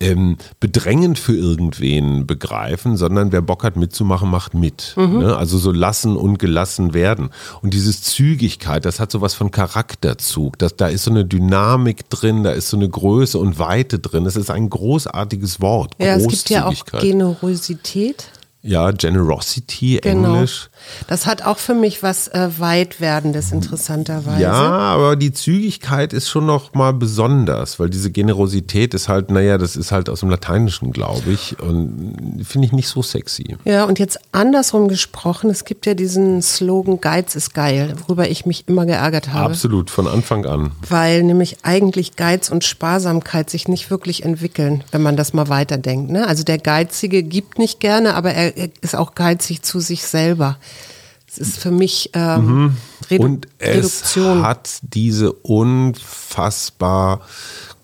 ähm, 0.00 0.36
bedrängend 0.60 1.18
für 1.18 1.34
irgendwen 1.36 2.26
begreifen, 2.26 2.96
sondern 2.96 3.32
wer 3.32 3.42
Bock 3.42 3.64
hat 3.64 3.76
mitzumachen, 3.76 4.30
macht 4.30 4.54
mit. 4.54 4.94
Ne? 4.96 5.36
Also 5.36 5.58
so 5.58 5.70
lassen 5.72 6.16
und 6.16 6.38
gelassen 6.38 6.94
werden. 6.94 7.30
Und 7.62 7.74
dieses 7.74 8.02
Zügigkeit, 8.02 8.84
das 8.84 8.98
hat 9.00 9.12
sowas 9.12 9.34
von 9.34 9.50
Charakterzug. 9.50 10.58
Das, 10.58 10.76
da 10.76 10.88
ist 10.88 11.04
so 11.04 11.10
eine 11.10 11.24
Dynamik 11.24 12.08
drin, 12.10 12.42
da 12.42 12.50
ist 12.52 12.68
so 12.70 12.76
eine 12.76 12.88
Größe 12.88 13.38
und 13.38 13.58
Weite 13.58 13.98
drin. 13.98 14.26
Es 14.26 14.36
ist 14.36 14.50
ein 14.50 14.68
großartiges 14.70 15.60
Wort. 15.60 15.94
Ja, 15.98 16.16
es 16.16 16.26
gibt 16.26 16.50
ja 16.50 16.66
auch. 16.66 16.84
Generosität. 17.00 18.28
Ja, 18.62 18.90
Generosity, 18.92 19.98
Genau. 20.02 20.34
Englisch. 20.34 20.68
Das 21.08 21.26
hat 21.26 21.42
auch 21.42 21.58
für 21.58 21.74
mich 21.74 22.02
was 22.02 22.28
äh, 22.28 22.48
Weitwerdendes, 22.58 23.52
interessanterweise. 23.52 24.42
Ja, 24.42 24.52
aber 24.52 25.16
die 25.16 25.32
Zügigkeit 25.32 26.12
ist 26.12 26.28
schon 26.28 26.46
noch 26.46 26.74
mal 26.74 26.92
besonders, 26.92 27.80
weil 27.80 27.90
diese 27.90 28.10
Generosität 28.10 28.94
ist 28.94 29.08
halt, 29.08 29.30
naja, 29.30 29.58
das 29.58 29.76
ist 29.76 29.92
halt 29.92 30.08
aus 30.08 30.20
dem 30.20 30.30
Lateinischen, 30.30 30.92
glaube 30.92 31.30
ich, 31.30 31.58
und 31.60 32.44
finde 32.44 32.66
ich 32.66 32.72
nicht 32.72 32.88
so 32.88 33.02
sexy. 33.02 33.56
Ja, 33.64 33.84
und 33.84 33.98
jetzt 33.98 34.18
andersrum 34.32 34.88
gesprochen, 34.88 35.50
es 35.50 35.64
gibt 35.64 35.86
ja 35.86 35.94
diesen 35.94 36.40
Slogan 36.42 37.00
Geiz 37.00 37.34
ist 37.34 37.54
geil, 37.54 37.94
worüber 38.06 38.28
ich 38.28 38.46
mich 38.46 38.68
immer 38.68 38.86
geärgert 38.86 39.32
habe. 39.32 39.46
Absolut, 39.50 39.90
von 39.90 40.06
Anfang 40.06 40.46
an. 40.46 40.72
Weil 40.88 41.22
nämlich 41.22 41.58
eigentlich 41.62 42.16
Geiz 42.16 42.48
und 42.48 42.64
Sparsamkeit 42.64 43.50
sich 43.50 43.68
nicht 43.68 43.90
wirklich 43.90 44.24
entwickeln, 44.24 44.84
wenn 44.92 45.02
man 45.02 45.16
das 45.16 45.32
mal 45.32 45.48
weiterdenkt. 45.48 46.10
Ne? 46.10 46.26
Also 46.26 46.44
der 46.44 46.58
Geizige 46.58 47.22
gibt 47.22 47.58
nicht 47.58 47.80
gerne, 47.80 48.14
aber 48.14 48.32
er 48.32 48.52
er 48.56 48.68
ist 48.80 48.96
auch 48.96 49.14
geizig 49.14 49.62
zu 49.62 49.80
sich 49.80 50.04
selber. 50.04 50.58
Es 51.32 51.38
ist 51.38 51.58
für 51.60 51.70
mich 51.70 52.10
ähm, 52.12 52.76
Redu 53.10 53.24
Und 53.24 53.48
es 53.56 53.76
Reduktion. 53.76 54.42
hat 54.42 54.68
diese 54.82 55.32
unfassbar 55.32 57.22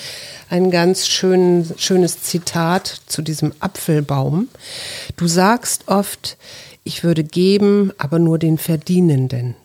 ein 0.50 0.70
ganz 0.70 1.08
schön, 1.08 1.68
schönes 1.78 2.22
Zitat 2.22 3.02
zu 3.08 3.24
diesem 3.24 3.54
Apfelbaum. 3.60 4.48
Du 5.18 5.28
sagst 5.28 5.88
oft, 5.88 6.38
ich 6.84 7.04
würde 7.04 7.24
geben, 7.24 7.92
aber 7.98 8.20
nur 8.20 8.38
den 8.38 8.60
Verdienenden. 8.60 9.56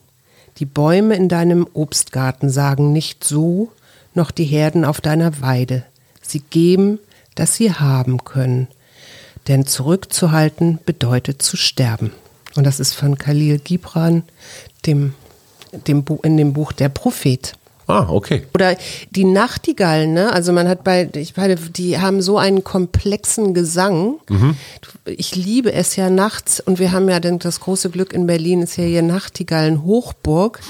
Die 0.59 0.65
Bäume 0.65 1.15
in 1.15 1.29
deinem 1.29 1.67
Obstgarten 1.75 2.49
sagen 2.49 2.93
nicht 2.93 3.23
so, 3.23 3.71
noch 4.15 4.31
die 4.31 4.45
Herden 4.45 4.85
auf 4.87 5.01
deiner 5.03 5.43
Weide. 5.43 5.85
Sie 6.23 6.41
geben, 6.41 6.99
dass 7.35 7.55
sie 7.55 7.73
haben 7.73 8.25
können. 8.25 8.69
Denn 9.49 9.67
zurückzuhalten 9.67 10.79
bedeutet 10.85 11.43
zu 11.43 11.57
sterben. 11.57 12.13
Und 12.57 12.65
das 12.65 12.81
ist 12.81 12.95
von 12.95 13.17
Khalil 13.17 13.59
Gibran, 13.59 14.25
dem, 14.87 15.15
dem 15.87 16.05
Bu 16.05 16.19
in 16.23 16.37
dem 16.37 16.53
Buch 16.53 16.73
Der 16.73 16.89
Prophet. 16.89 17.55
Ah, 17.91 18.07
okay. 18.09 18.43
Oder 18.55 18.77
die 19.11 19.25
Nachtigallen, 19.25 20.13
ne? 20.13 20.33
Also 20.33 20.53
man 20.53 20.69
hat 20.69 20.85
bei, 20.85 21.09
ich 21.15 21.37
meine, 21.37 21.57
die 21.57 21.99
haben 21.99 22.23
so 22.23 22.39
einen 22.39 22.63
komplexen 22.63 23.53
Gesang. 23.53 24.21
Ich 25.07 25.35
liebe 25.35 25.73
es 25.73 25.97
ja 25.97 26.09
nachts 26.09 26.61
und 26.61 26.79
wir 26.79 26.93
haben 26.93 27.09
ja 27.09 27.19
dann 27.19 27.41
das 27.41 27.59
große 27.59 27.91
Glück 27.91 28.13
in 28.13 28.29
Berlin 28.29 28.63
ist 28.63 28.77
ja 28.77 28.85
hier 28.85 29.03
Nachtigallen 29.03 29.83
Hochburg. 29.85 30.61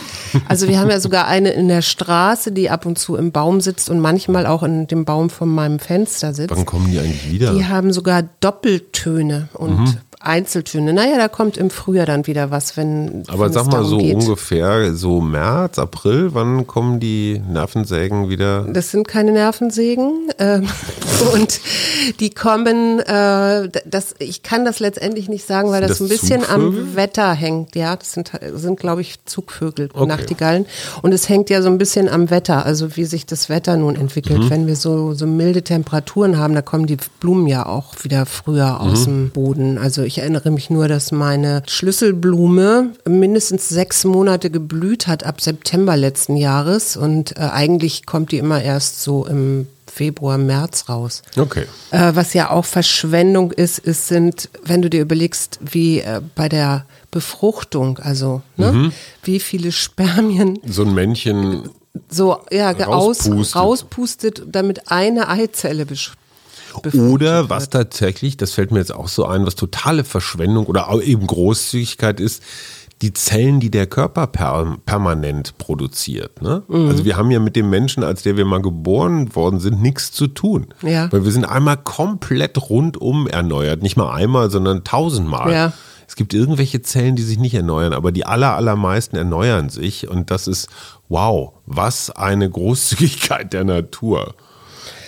Also 0.48 0.66
wir 0.66 0.80
haben 0.80 0.88
ja 0.88 0.98
sogar 0.98 1.26
eine 1.26 1.50
in 1.50 1.68
der 1.68 1.82
Straße, 1.82 2.52
die 2.52 2.70
ab 2.70 2.86
und 2.86 2.98
zu 2.98 3.16
im 3.16 3.32
Baum 3.32 3.60
sitzt 3.60 3.90
und 3.90 4.00
manchmal 4.00 4.46
auch 4.46 4.62
in 4.62 4.86
dem 4.86 5.04
Baum 5.04 5.28
von 5.28 5.48
meinem 5.50 5.78
Fenster 5.78 6.32
sitzt. 6.32 6.56
Wann 6.56 6.64
kommen 6.64 6.90
die 6.90 7.00
eigentlich 7.00 7.30
wieder? 7.30 7.52
Die 7.52 7.66
haben 7.66 7.92
sogar 7.92 8.22
Doppeltöne 8.40 9.48
und 9.52 9.98
Einzeltöne. 10.20 10.92
Naja, 10.92 11.16
da 11.16 11.28
kommt 11.28 11.56
im 11.56 11.70
Frühjahr 11.70 12.06
dann 12.06 12.26
wieder 12.26 12.50
was, 12.50 12.76
wenn. 12.76 13.24
Aber 13.28 13.50
sag 13.50 13.66
mal 13.66 13.84
so 13.84 13.98
geht. 13.98 14.14
ungefähr, 14.14 14.94
so 14.94 15.20
März, 15.20 15.78
April, 15.78 16.30
wann 16.34 16.66
kommen 16.66 17.00
die 17.00 17.40
Nervensägen 17.50 18.28
wieder? 18.28 18.66
Das 18.70 18.90
sind 18.90 19.08
keine 19.08 19.32
Nervensägen. 19.32 20.28
Ähm, 20.38 20.68
und 21.34 21.60
die 22.20 22.30
kommen, 22.30 22.98
äh, 23.00 23.68
das, 23.86 24.14
ich 24.18 24.42
kann 24.42 24.64
das 24.64 24.78
letztendlich 24.80 25.28
nicht 25.28 25.46
sagen, 25.46 25.70
weil 25.70 25.80
das, 25.80 25.92
das 25.92 26.00
ein 26.00 26.08
bisschen 26.08 26.42
Zugvögel? 26.42 26.80
am 26.80 26.96
Wetter 26.96 27.32
hängt. 27.32 27.74
Ja, 27.74 27.96
das 27.96 28.12
sind, 28.12 28.30
sind 28.54 28.78
glaube 28.78 29.00
ich, 29.00 29.24
Zugvögel, 29.24 29.88
Okay. 29.94 30.06
Nachtigallen. 30.06 30.66
Und 31.02 31.12
es 31.12 31.28
hängt 31.28 31.48
ja 31.50 31.62
so 31.62 31.68
ein 31.68 31.78
bisschen 31.78 32.08
am 32.08 32.30
Wetter, 32.30 32.64
also 32.66 32.96
wie 32.96 33.04
sich 33.04 33.24
das 33.26 33.48
Wetter 33.48 33.76
nun 33.76 33.96
entwickelt. 33.96 34.38
Mhm. 34.40 34.50
Wenn 34.50 34.66
wir 34.66 34.76
so, 34.76 35.14
so 35.14 35.26
milde 35.26 35.62
Temperaturen 35.62 36.36
haben, 36.38 36.54
da 36.54 36.62
kommen 36.62 36.86
die 36.86 36.98
Blumen 37.20 37.46
ja 37.46 37.66
auch 37.66 37.94
wieder 38.02 38.26
früher 38.26 38.78
Mhm. 38.80 38.90
aus 38.90 39.04
dem 39.04 39.30
Boden. 39.30 39.78
Also 39.78 40.02
ich 40.10 40.18
erinnere 40.18 40.50
mich 40.50 40.70
nur, 40.70 40.88
dass 40.88 41.12
meine 41.12 41.62
Schlüsselblume 41.66 42.90
mindestens 43.08 43.68
sechs 43.68 44.04
Monate 44.04 44.50
geblüht 44.50 45.06
hat 45.06 45.24
ab 45.24 45.40
September 45.40 45.96
letzten 45.96 46.36
Jahres. 46.36 46.96
Und 46.96 47.36
äh, 47.36 47.40
eigentlich 47.42 48.06
kommt 48.06 48.32
die 48.32 48.38
immer 48.38 48.60
erst 48.60 49.02
so 49.02 49.24
im 49.26 49.68
Februar, 49.86 50.36
März 50.38 50.88
raus. 50.88 51.22
Okay. 51.36 51.64
Äh, 51.92 52.12
was 52.14 52.32
ja 52.34 52.50
auch 52.50 52.64
Verschwendung 52.64 53.52
ist, 53.52 53.78
ist 53.78 54.08
sind, 54.08 54.48
wenn 54.64 54.82
du 54.82 54.90
dir 54.90 55.00
überlegst, 55.02 55.58
wie 55.62 56.00
äh, 56.00 56.20
bei 56.34 56.48
der 56.48 56.86
Befruchtung, 57.12 57.98
also 57.98 58.42
ne, 58.56 58.72
Mhm. 58.72 58.92
wie 59.24 59.38
viele 59.40 59.70
Spermien 59.72 60.58
So 60.66 60.82
ein 60.82 60.94
Männchen 60.94 61.70
so 62.08 62.38
ja, 62.52 62.72
ge- 62.72 62.86
aus, 62.86 63.26
Rauspustet. 63.26 63.56
rauspustet, 63.56 64.42
damit 64.46 64.90
eine 64.92 65.28
Eizelle 65.28 65.86
Oder 66.74 67.50
was 67.50 67.70
tatsächlich, 67.70 68.36
das 68.36 68.52
fällt 68.52 68.70
mir 68.70 68.78
jetzt 68.78 68.94
auch 68.94 69.08
so 69.08 69.26
ein, 69.26 69.46
was 69.46 69.54
totale 69.54 70.04
Verschwendung 70.04 70.66
oder 70.66 70.88
eben 71.02 71.26
Großzügigkeit 71.26 72.20
ist, 72.20 72.42
die 73.02 73.14
Zellen, 73.14 73.60
die 73.60 73.70
der 73.70 73.86
Körper 73.86 74.26
per, 74.26 74.76
permanent 74.84 75.56
produziert. 75.56 76.42
Ne? 76.42 76.62
Mhm. 76.68 76.88
Also 76.88 77.04
wir 77.04 77.16
haben 77.16 77.30
ja 77.30 77.40
mit 77.40 77.56
dem 77.56 77.70
Menschen, 77.70 78.04
als 78.04 78.22
der 78.22 78.36
wir 78.36 78.44
mal 78.44 78.60
geboren 78.60 79.34
worden 79.34 79.58
sind, 79.58 79.80
nichts 79.80 80.12
zu 80.12 80.26
tun. 80.26 80.66
Ja. 80.82 81.10
Weil 81.10 81.24
wir 81.24 81.32
sind 81.32 81.46
einmal 81.46 81.78
komplett 81.78 82.68
rundum 82.68 83.26
erneuert. 83.26 83.82
Nicht 83.82 83.96
mal 83.96 84.12
einmal, 84.12 84.50
sondern 84.50 84.84
tausendmal. 84.84 85.52
Ja. 85.52 85.72
Es 86.06 86.16
gibt 86.16 86.34
irgendwelche 86.34 86.82
Zellen, 86.82 87.16
die 87.16 87.22
sich 87.22 87.38
nicht 87.38 87.54
erneuern, 87.54 87.92
aber 87.92 88.12
die 88.12 88.26
aller, 88.26 88.56
allermeisten 88.56 89.16
erneuern 89.16 89.70
sich. 89.70 90.08
Und 90.08 90.30
das 90.30 90.46
ist, 90.48 90.68
wow, 91.08 91.52
was 91.66 92.10
eine 92.10 92.50
Großzügigkeit 92.50 93.52
der 93.52 93.64
Natur. 93.64 94.34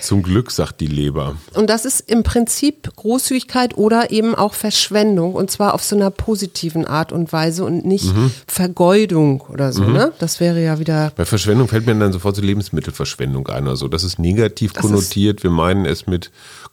Zum 0.03 0.21
Glück, 0.21 0.51
sagt 0.51 0.81
die 0.81 0.87
Leber. 0.87 1.35
Und 1.53 1.69
das 1.69 1.85
ist 1.85 2.01
im 2.11 2.23
Prinzip 2.23 2.93
Großzügigkeit 2.95 3.77
oder 3.77 4.11
eben 4.11 4.35
auch 4.35 4.53
Verschwendung 4.53 5.33
und 5.33 5.49
zwar 5.49 5.73
auf 5.73 5.83
so 5.83 5.95
einer 5.95 6.11
positiven 6.11 6.85
Art 6.85 7.11
und 7.11 7.31
Weise 7.31 7.63
und 7.63 7.85
nicht 7.85 8.13
Mhm. 8.13 8.31
Vergeudung 8.47 9.41
oder 9.41 9.71
so. 9.71 9.83
Ne? 9.83 10.11
Das 10.19 10.39
wäre 10.39 10.61
ja 10.61 10.77
wieder 10.79 11.11
Bei 11.15 11.25
Verschwendung 11.25 11.67
fällt 11.67 11.85
mir 11.85 11.95
dann 11.95 12.11
sofort 12.11 12.35
so 12.35 12.41
Lebensmittelverschwendung 12.41 13.47
ein 13.47 13.63
oder 13.65 13.77
so. 13.77 13.87
Das 13.87 14.03
ist 14.03 14.19
negativ 14.19 14.73
konnotiert. 14.73 15.43
Wir 15.43 15.51
meinen 15.51 15.85
es 15.85 16.05
mit 16.05 16.31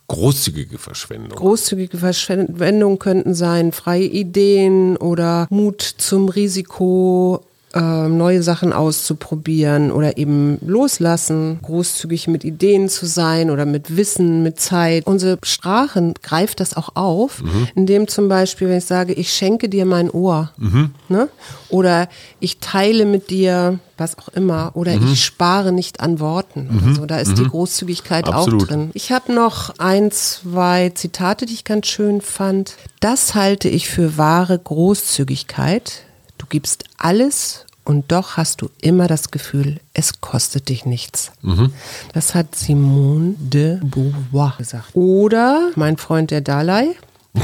großzügige 0.09 0.79
Verschwendung. 0.79 1.39
großzügige 1.39 1.99
Verschwendung 1.99 2.99
könnten 2.99 3.35
sein 3.35 3.71
freie 3.71 4.07
Ideen 4.07 4.97
oder 4.97 5.47
Mut 5.51 5.83
zum 5.83 6.29
Risiko, 6.29 7.45
äh, 7.75 8.09
neue 8.09 8.43
Sachen 8.43 8.73
auszuprobieren 8.73 9.93
oder 9.93 10.17
eben 10.17 10.59
loslassen, 10.67 11.59
großzügig 11.63 12.29
mit 12.29 12.45
Ideen 12.45 12.89
zu 12.89 13.07
sein 13.07 13.51
oder 13.51 13.67
mit 13.67 13.97
Wissen, 13.97 14.43
mit 14.43 14.59
Zeit. 14.61 15.07
Unsere 15.07 15.39
Sprache 15.43 16.15
greift 16.23 16.61
das 16.61 16.77
auch 16.77 16.97
auf, 16.97 17.43
indem 17.75 18.09
zum 18.09 18.29
Beispiel, 18.29 18.69
wenn 18.69 18.79
ich 18.79 18.87
sage, 18.87 19.13
ich 19.13 19.33
schenke 19.33 19.69
dir 19.69 19.85
mein 19.85 20.11
Ohr, 20.11 20.51
ne? 21.09 21.29
oder 21.69 22.09
ich 22.41 22.59
teile 22.59 23.05
mit 23.05 23.31
dir 23.31 23.79
was 23.97 24.19
auch 24.19 24.29
immer, 24.29 24.71
oder 24.75 24.95
ich 24.95 25.23
spare 25.23 25.73
nicht 25.73 26.01
an 26.01 26.21
Worten. 26.21 26.69
Oder 26.83 26.95
so. 26.95 27.07
Da 27.07 27.19
ist 27.19 27.37
die 27.37 27.45
Großzügigkeit 27.45 28.27
Absolut. 28.27 28.63
auch 28.63 28.67
drin. 28.67 28.91
Ich 28.95 29.13
habe 29.13 29.33
noch 29.33 29.75
ein, 29.79 30.11
zwei 30.11 30.89
Zitate, 30.91 31.45
die 31.45 31.53
ich 31.53 31.65
ganz 31.65 31.87
schön 31.87 32.23
fand. 32.23 32.77
Das 33.01 33.35
halte 33.35 33.69
ich 33.69 33.91
für 33.91 34.17
wahre 34.17 34.59
Großzügigkeit. 34.59 36.05
Du 36.41 36.47
gibst 36.49 36.85
alles 36.97 37.67
und 37.85 38.13
doch 38.13 38.39
hast 38.39 38.63
du 38.63 38.71
immer 38.81 39.09
das 39.09 39.31
Gefühl, 39.31 39.79
es 39.93 40.23
kostet 40.23 40.71
dich 40.71 40.87
nichts. 40.87 41.33
Das 42.15 42.35
hat 42.35 42.55
Simone 42.55 43.35
de 43.39 43.79
Beauvoir 43.83 44.55
gesagt. 44.57 44.95
Oder 44.95 45.71
mein 45.77 45.99
Freund 45.99 46.31
der 46.31 46.41
Dalai. 46.41 46.97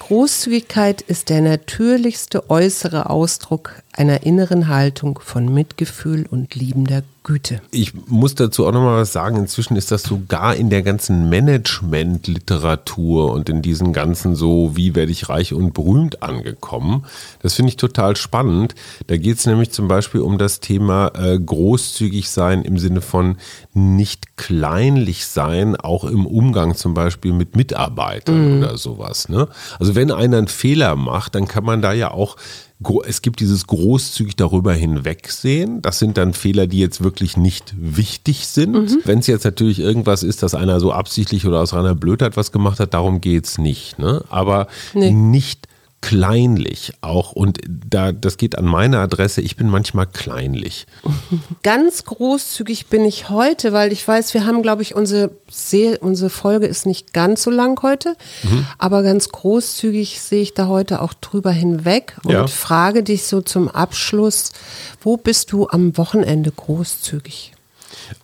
Großzügigkeit 0.00 1.00
ist 1.00 1.30
der 1.30 1.40
natürlichste 1.40 2.50
äußere 2.50 3.08
Ausdruck 3.08 3.82
einer 3.90 4.24
inneren 4.24 4.68
Haltung 4.68 5.18
von 5.18 5.52
Mitgefühl 5.52 6.26
und 6.30 6.54
liebender 6.54 7.04
Güte. 7.26 7.60
Ich 7.72 7.92
muss 8.06 8.36
dazu 8.36 8.68
auch 8.68 8.72
nochmal 8.72 9.00
was 9.00 9.12
sagen. 9.12 9.36
Inzwischen 9.36 9.74
ist 9.74 9.90
das 9.90 10.04
sogar 10.04 10.54
in 10.54 10.70
der 10.70 10.84
ganzen 10.84 11.28
Management-Literatur 11.28 13.32
und 13.32 13.48
in 13.48 13.62
diesen 13.62 13.92
ganzen 13.92 14.36
so, 14.36 14.76
wie 14.76 14.94
werde 14.94 15.10
ich 15.10 15.28
reich 15.28 15.52
und 15.52 15.74
berühmt 15.74 16.22
angekommen. 16.22 17.04
Das 17.42 17.54
finde 17.54 17.70
ich 17.70 17.76
total 17.76 18.14
spannend. 18.14 18.76
Da 19.08 19.16
geht 19.16 19.38
es 19.38 19.46
nämlich 19.46 19.72
zum 19.72 19.88
Beispiel 19.88 20.20
um 20.20 20.38
das 20.38 20.60
Thema 20.60 21.10
äh, 21.16 21.36
großzügig 21.36 22.30
sein 22.30 22.62
im 22.62 22.78
Sinne 22.78 23.00
von 23.00 23.38
nicht 23.74 24.36
kleinlich 24.36 25.26
sein, 25.26 25.74
auch 25.74 26.04
im 26.04 26.26
Umgang 26.26 26.76
zum 26.76 26.94
Beispiel 26.94 27.32
mit 27.32 27.56
Mitarbeitern 27.56 28.58
oder 28.58 28.78
sowas. 28.78 29.28
Ne? 29.28 29.48
Also 29.80 29.96
wenn 29.96 30.12
einer 30.12 30.38
einen 30.38 30.46
Fehler 30.46 30.94
macht, 30.94 31.34
dann 31.34 31.48
kann 31.48 31.64
man 31.64 31.82
da 31.82 31.92
ja 31.92 32.12
auch 32.12 32.36
es 33.06 33.22
gibt 33.22 33.40
dieses 33.40 33.66
großzügig 33.66 34.36
darüber 34.36 34.74
hinwegsehen. 34.74 35.80
Das 35.82 35.98
sind 35.98 36.18
dann 36.18 36.34
Fehler, 36.34 36.66
die 36.66 36.78
jetzt 36.78 37.02
wirklich 37.02 37.36
nicht 37.36 37.74
wichtig 37.78 38.46
sind. 38.46 39.06
Wenn 39.06 39.20
es 39.20 39.26
jetzt 39.26 39.44
natürlich 39.44 39.78
irgendwas 39.78 40.22
ist, 40.22 40.42
dass 40.42 40.54
einer 40.54 40.78
so 40.80 40.92
absichtlich 40.92 41.46
oder 41.46 41.60
aus 41.60 41.72
reiner 41.72 41.94
Blödheit 41.94 42.36
was 42.36 42.52
gemacht 42.52 42.78
hat, 42.78 42.92
darum 42.94 43.20
geht's 43.20 43.56
nicht. 43.58 43.98
Ne? 43.98 44.22
Aber 44.28 44.66
Nee. 44.94 45.10
nicht 45.10 45.68
kleinlich 46.02 46.92
auch. 47.00 47.32
Und 47.32 47.58
da, 47.66 48.12
das 48.12 48.36
geht 48.36 48.56
an 48.58 48.64
meine 48.64 48.98
Adresse. 49.00 49.40
Ich 49.40 49.56
bin 49.56 49.68
manchmal 49.68 50.06
kleinlich. 50.06 50.86
Ganz 51.62 52.04
großzügig 52.04 52.86
bin 52.86 53.04
ich 53.04 53.28
heute, 53.28 53.72
weil 53.72 53.92
ich 53.92 54.06
weiß, 54.06 54.32
wir 54.34 54.46
haben, 54.46 54.62
glaube 54.62 54.82
ich, 54.82 54.94
unsere, 54.94 55.30
Se 55.50 55.98
unsere 56.00 56.30
Folge 56.30 56.66
ist 56.66 56.86
nicht 56.86 57.12
ganz 57.12 57.42
so 57.42 57.50
lang 57.50 57.82
heute, 57.82 58.14
Mhm. 58.44 58.66
aber 58.78 59.02
ganz 59.02 59.30
großzügig 59.30 60.20
sehe 60.20 60.42
ich 60.42 60.54
da 60.54 60.68
heute 60.68 61.02
auch 61.02 61.14
drüber 61.14 61.50
hinweg 61.50 62.16
und 62.24 62.32
Ja. 62.32 62.46
frage 62.46 63.02
dich 63.02 63.24
so 63.24 63.40
zum 63.40 63.68
Abschluss, 63.68 64.52
wo 65.00 65.16
bist 65.16 65.50
du 65.52 65.68
am 65.68 65.96
Wochenende 65.96 66.52
großzügig? 66.52 67.52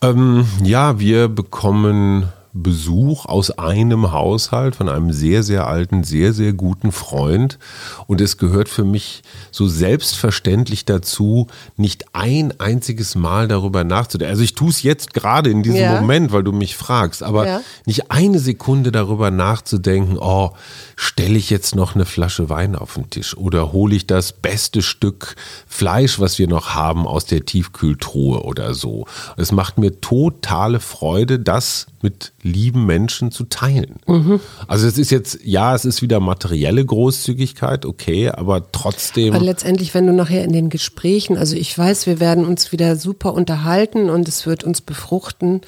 Ähm, 0.01 0.47
ja, 0.63 1.01
wir 1.01 1.29
bekommen 1.29 2.29
Besuch 2.55 3.25
aus 3.27 3.51
einem 3.51 4.13
Haushalt 4.13 4.77
von 4.77 4.89
einem 4.89 5.11
sehr, 5.13 5.43
sehr 5.43 5.67
alten, 5.67 6.05
sehr, 6.05 6.33
sehr 6.33 6.53
guten 6.53 6.93
Freund. 6.93 7.59
Und 8.07 8.21
es 8.21 8.37
gehört 8.37 8.69
für 8.69 8.85
mich 8.85 9.23
so 9.51 9.67
selbstverständlich 9.69 10.85
dazu, 10.85 11.47
nicht 11.77 12.15
ein 12.15 12.53
einziges 12.61 13.15
Mal 13.15 13.49
darüber 13.49 13.85
nachzudenken. 13.85 14.31
Also 14.33 14.43
ich 14.43 14.55
tue 14.55 14.69
es 14.71 14.83
jetzt 14.83 15.15
gerade 15.15 15.51
in 15.51 15.63
diesem 15.63 15.81
Ja. 15.81 16.01
Moment, 16.01 16.33
weil 16.33 16.43
du 16.43 16.53
mich 16.53 16.77
fragst, 16.77 17.23
aber 17.23 17.47
Ja. 17.47 17.61
nicht 17.87 18.11
eine 18.11 18.39
Sekunde 18.39 18.93
darüber 18.93 19.31
nachzudenken, 19.31 20.19
oh, 20.19 20.51
stelle 20.97 21.39
ich 21.39 21.49
jetzt 21.49 21.75
noch 21.75 21.95
eine 21.95 22.05
Flasche 22.05 22.51
Wein 22.51 22.77
auf 22.77 22.95
den 22.95 23.09
Tisch 23.09 23.37
oder 23.37 23.73
hole 23.73 23.95
ich 23.95 24.07
das 24.07 24.33
beste 24.33 24.83
Stück 24.83 25.37
Fleisch, 25.67 26.21
was 26.21 26.39
wir 26.39 26.49
noch 26.49 26.75
haben, 26.75 27.07
aus 27.07 27.25
der 27.25 27.47
Tiefkühltruhe 27.47 28.43
oder 28.43 28.75
so. 28.75 29.07
Es 29.37 29.53
macht 29.53 29.79
mir 29.79 30.01
totale 30.01 30.81
Freude, 30.81 31.39
das 31.39 31.87
mit 32.03 32.33
lieben 32.43 32.87
Menschen 32.87 33.31
zu 33.31 33.45
teilen. 33.45 33.97
Also 34.67 34.87
es 34.89 34.99
ist 34.99 35.11
jetzt, 35.11 35.39
ja, 35.45 35.75
es 35.75 35.85
ist 35.85 36.03
wieder 36.03 36.19
materielle 36.19 36.85
Großzügigkeit, 36.85 37.87
okay, 37.87 38.31
aber 38.31 38.73
trotzdem. 38.73 39.33
Weil 39.35 39.45
letztendlich, 39.45 39.95
wenn 39.95 40.09
du 40.09 40.13
nachher 40.13 40.43
in 40.43 40.53
den 40.53 40.69
Gesprächen, 40.69 41.37
also 41.37 41.55
ich 41.55 41.77
weiß, 41.77 42.07
wir 42.07 42.19
werden 42.19 42.45
uns 42.45 42.73
wieder 42.73 42.97
super 42.97 43.35
unterhalten 43.35 44.11
und 44.11 44.27
es 44.27 44.45
wird 44.45 44.65
uns 44.65 44.81
befruchten 44.81 45.61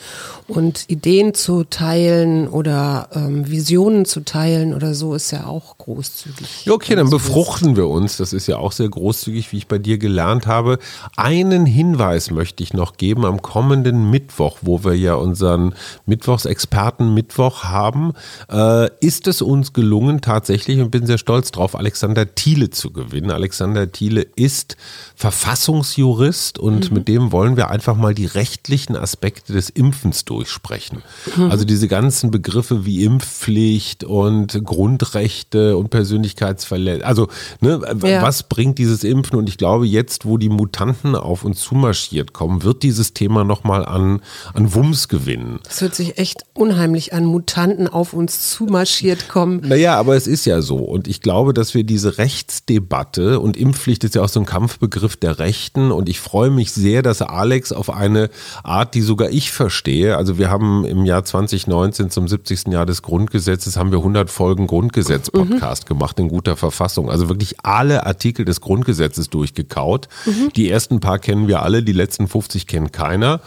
und 0.48 0.84
Ideen 0.88 1.32
zu 1.34 1.62
teilen 1.62 2.48
oder 2.48 3.08
ähm, 3.14 3.48
Visionen 3.48 4.04
zu 4.04 4.24
teilen 4.24 4.74
oder 4.74 4.94
so 4.94 5.14
ist 5.14 5.30
ja 5.30 5.46
auch 5.46 5.78
großzügig. 5.78 6.64
Ja, 6.64 6.72
okay, 6.72 6.96
dann 6.96 7.08
befruchten 7.08 7.76
wir 7.76 7.86
uns. 7.86 8.16
Das 8.16 8.32
ist 8.32 8.48
ja 8.48 8.56
auch 8.58 8.72
sehr 8.72 8.88
großzügig, 8.88 9.52
wie 9.52 9.58
ich 9.58 9.68
bei 9.68 9.78
dir 9.78 9.98
gelernt 9.98 10.48
habe. 10.48 10.80
Einen 11.16 11.66
Hinweis 11.66 12.32
möchte 12.32 12.64
ich 12.64 12.74
noch 12.74 12.96
geben 12.96 13.24
am 13.24 13.42
kommenden 13.42 14.10
Mittwoch, 14.10 14.58
wo 14.62 14.82
wir 14.82 14.94
ja 14.94 15.14
unseren 15.14 15.74
Mittwochsexperten 16.06 16.63
Expertenmittwoch 16.64 17.64
haben, 17.64 18.14
äh, 18.50 18.88
ist 19.00 19.28
es 19.28 19.42
uns 19.42 19.74
gelungen, 19.74 20.22
tatsächlich, 20.22 20.80
und 20.80 20.90
bin 20.90 21.06
sehr 21.06 21.18
stolz 21.18 21.50
drauf, 21.52 21.76
Alexander 21.76 22.34
Thiele 22.34 22.70
zu 22.70 22.90
gewinnen. 22.90 23.30
Alexander 23.30 23.92
Thiele 23.92 24.22
ist 24.34 24.76
Verfassungsjurist 25.14 26.58
und 26.58 26.90
mhm. 26.90 26.96
mit 26.96 27.08
dem 27.08 27.32
wollen 27.32 27.56
wir 27.56 27.70
einfach 27.70 27.96
mal 27.96 28.14
die 28.14 28.24
rechtlichen 28.24 28.96
Aspekte 28.96 29.52
des 29.52 29.68
Impfens 29.68 30.24
durchsprechen. 30.24 31.02
Mhm. 31.36 31.50
Also 31.50 31.66
diese 31.66 31.86
ganzen 31.86 32.30
Begriffe 32.30 32.86
wie 32.86 33.04
Impfpflicht 33.04 34.04
und 34.04 34.64
Grundrechte 34.64 35.76
und 35.76 35.90
Persönlichkeitsverletzung. 35.90 37.06
Also, 37.06 37.28
ne, 37.60 37.80
ja. 38.04 38.22
was 38.22 38.44
bringt 38.44 38.78
dieses 38.78 39.04
Impfen? 39.04 39.38
Und 39.38 39.48
ich 39.50 39.58
glaube, 39.58 39.86
jetzt, 39.86 40.24
wo 40.24 40.38
die 40.38 40.48
Mutanten 40.48 41.14
auf 41.14 41.44
uns 41.44 41.60
zumarschiert 41.60 42.32
kommen, 42.32 42.62
wird 42.62 42.82
dieses 42.82 43.12
Thema 43.12 43.44
nochmal 43.44 43.84
an, 43.84 44.22
an 44.54 44.74
Wumms 44.74 45.08
gewinnen. 45.08 45.60
Das 45.64 45.82
hört 45.82 45.94
sich 45.94 46.18
echt 46.18 46.44
unheimlich 46.54 47.12
an, 47.12 47.24
Mutanten 47.24 47.88
auf 47.88 48.12
uns 48.12 48.50
zumarschiert 48.50 49.28
kommen. 49.28 49.60
Naja, 49.64 49.96
aber 49.96 50.14
es 50.14 50.28
ist 50.28 50.46
ja 50.46 50.62
so. 50.62 50.76
Und 50.76 51.08
ich 51.08 51.20
glaube, 51.20 51.52
dass 51.52 51.74
wir 51.74 51.82
diese 51.82 52.18
Rechtsdebatte 52.18 53.40
und 53.40 53.56
Impfpflicht 53.56 54.04
ist 54.04 54.14
ja 54.14 54.22
auch 54.22 54.28
so 54.28 54.38
ein 54.38 54.46
Kampfbegriff 54.46 55.16
der 55.16 55.40
Rechten. 55.40 55.90
Und 55.90 56.08
ich 56.08 56.20
freue 56.20 56.50
mich 56.50 56.70
sehr, 56.70 57.02
dass 57.02 57.22
Alex 57.22 57.72
auf 57.72 57.90
eine 57.90 58.30
Art, 58.62 58.94
die 58.94 59.00
sogar 59.00 59.30
ich 59.30 59.50
verstehe, 59.50 60.16
also 60.16 60.38
wir 60.38 60.48
haben 60.48 60.84
im 60.84 61.04
Jahr 61.04 61.24
2019 61.24 62.10
zum 62.10 62.28
70. 62.28 62.68
Jahr 62.68 62.86
des 62.86 63.02
Grundgesetzes 63.02 63.76
haben 63.76 63.90
wir 63.90 63.98
100 63.98 64.30
Folgen 64.30 64.68
Grundgesetz-Podcast 64.68 65.84
mhm. 65.84 65.88
gemacht 65.88 66.20
in 66.20 66.28
guter 66.28 66.56
Verfassung. 66.56 67.10
Also 67.10 67.28
wirklich 67.28 67.56
alle 67.64 68.06
Artikel 68.06 68.44
des 68.44 68.60
Grundgesetzes 68.60 69.28
durchgekaut. 69.28 70.08
Mhm. 70.24 70.50
Die 70.54 70.70
ersten 70.70 71.00
paar 71.00 71.18
kennen 71.18 71.48
wir 71.48 71.62
alle, 71.62 71.82
die 71.82 71.92
letzten 71.92 72.28
50 72.28 72.68
kennt 72.68 72.92
keiner. 72.92 73.40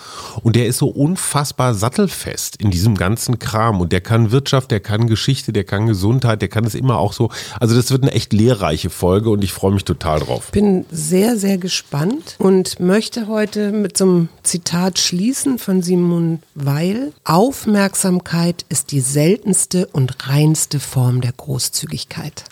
Und 0.43 0.57
der 0.57 0.67
ist 0.67 0.79
so 0.79 0.89
unfassbar 0.89 1.73
sattelfest 1.73 2.57
in 2.57 2.69
diesem 2.69 2.96
ganzen 2.97 3.39
Kram. 3.39 3.81
Und 3.81 3.91
der 3.91 4.01
kann 4.01 4.31
Wirtschaft, 4.31 4.71
der 4.71 4.79
kann 4.79 5.07
Geschichte, 5.07 5.53
der 5.53 5.63
kann 5.63 5.87
Gesundheit, 5.87 6.41
der 6.41 6.49
kann 6.49 6.65
es 6.65 6.75
immer 6.75 6.97
auch 6.97 7.13
so. 7.13 7.29
Also 7.59 7.75
das 7.75 7.91
wird 7.91 8.03
eine 8.03 8.11
echt 8.11 8.33
lehrreiche 8.33 8.89
Folge 8.89 9.29
und 9.29 9.43
ich 9.43 9.53
freue 9.53 9.71
mich 9.71 9.85
total 9.85 10.19
drauf. 10.19 10.51
Bin 10.51 10.85
sehr, 10.91 11.37
sehr 11.37 11.57
gespannt 11.57 12.35
und 12.39 12.79
möchte 12.79 13.27
heute 13.27 13.71
mit 13.71 13.97
so 13.97 14.05
einem 14.05 14.29
Zitat 14.43 14.99
schließen 14.99 15.57
von 15.59 15.81
Simon 15.81 16.39
Weil. 16.55 17.13
Aufmerksamkeit 17.23 18.65
ist 18.69 18.91
die 18.91 19.01
seltenste 19.01 19.87
und 19.87 20.27
reinste 20.27 20.79
Form 20.79 21.21
der 21.21 21.31
Großzügigkeit. 21.31 22.43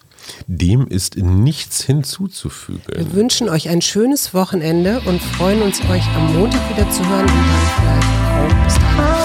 Dem 0.47 0.87
ist 0.87 1.17
nichts 1.17 1.83
hinzuzufügen. 1.83 2.81
Wir 2.87 3.13
wünschen 3.13 3.49
euch 3.49 3.69
ein 3.69 3.81
schönes 3.81 4.33
Wochenende 4.33 5.01
und 5.05 5.21
freuen 5.21 5.61
uns, 5.61 5.79
euch 5.89 6.05
am 6.15 6.33
Montag 6.33 6.69
wieder 6.69 6.89
zu 6.89 7.07
hören 7.07 7.25
und 7.25 7.29
dann 7.29 7.81
vielleicht 7.81 8.07
auch 8.35 8.65
bis 8.65 8.75
dahin 8.75 9.24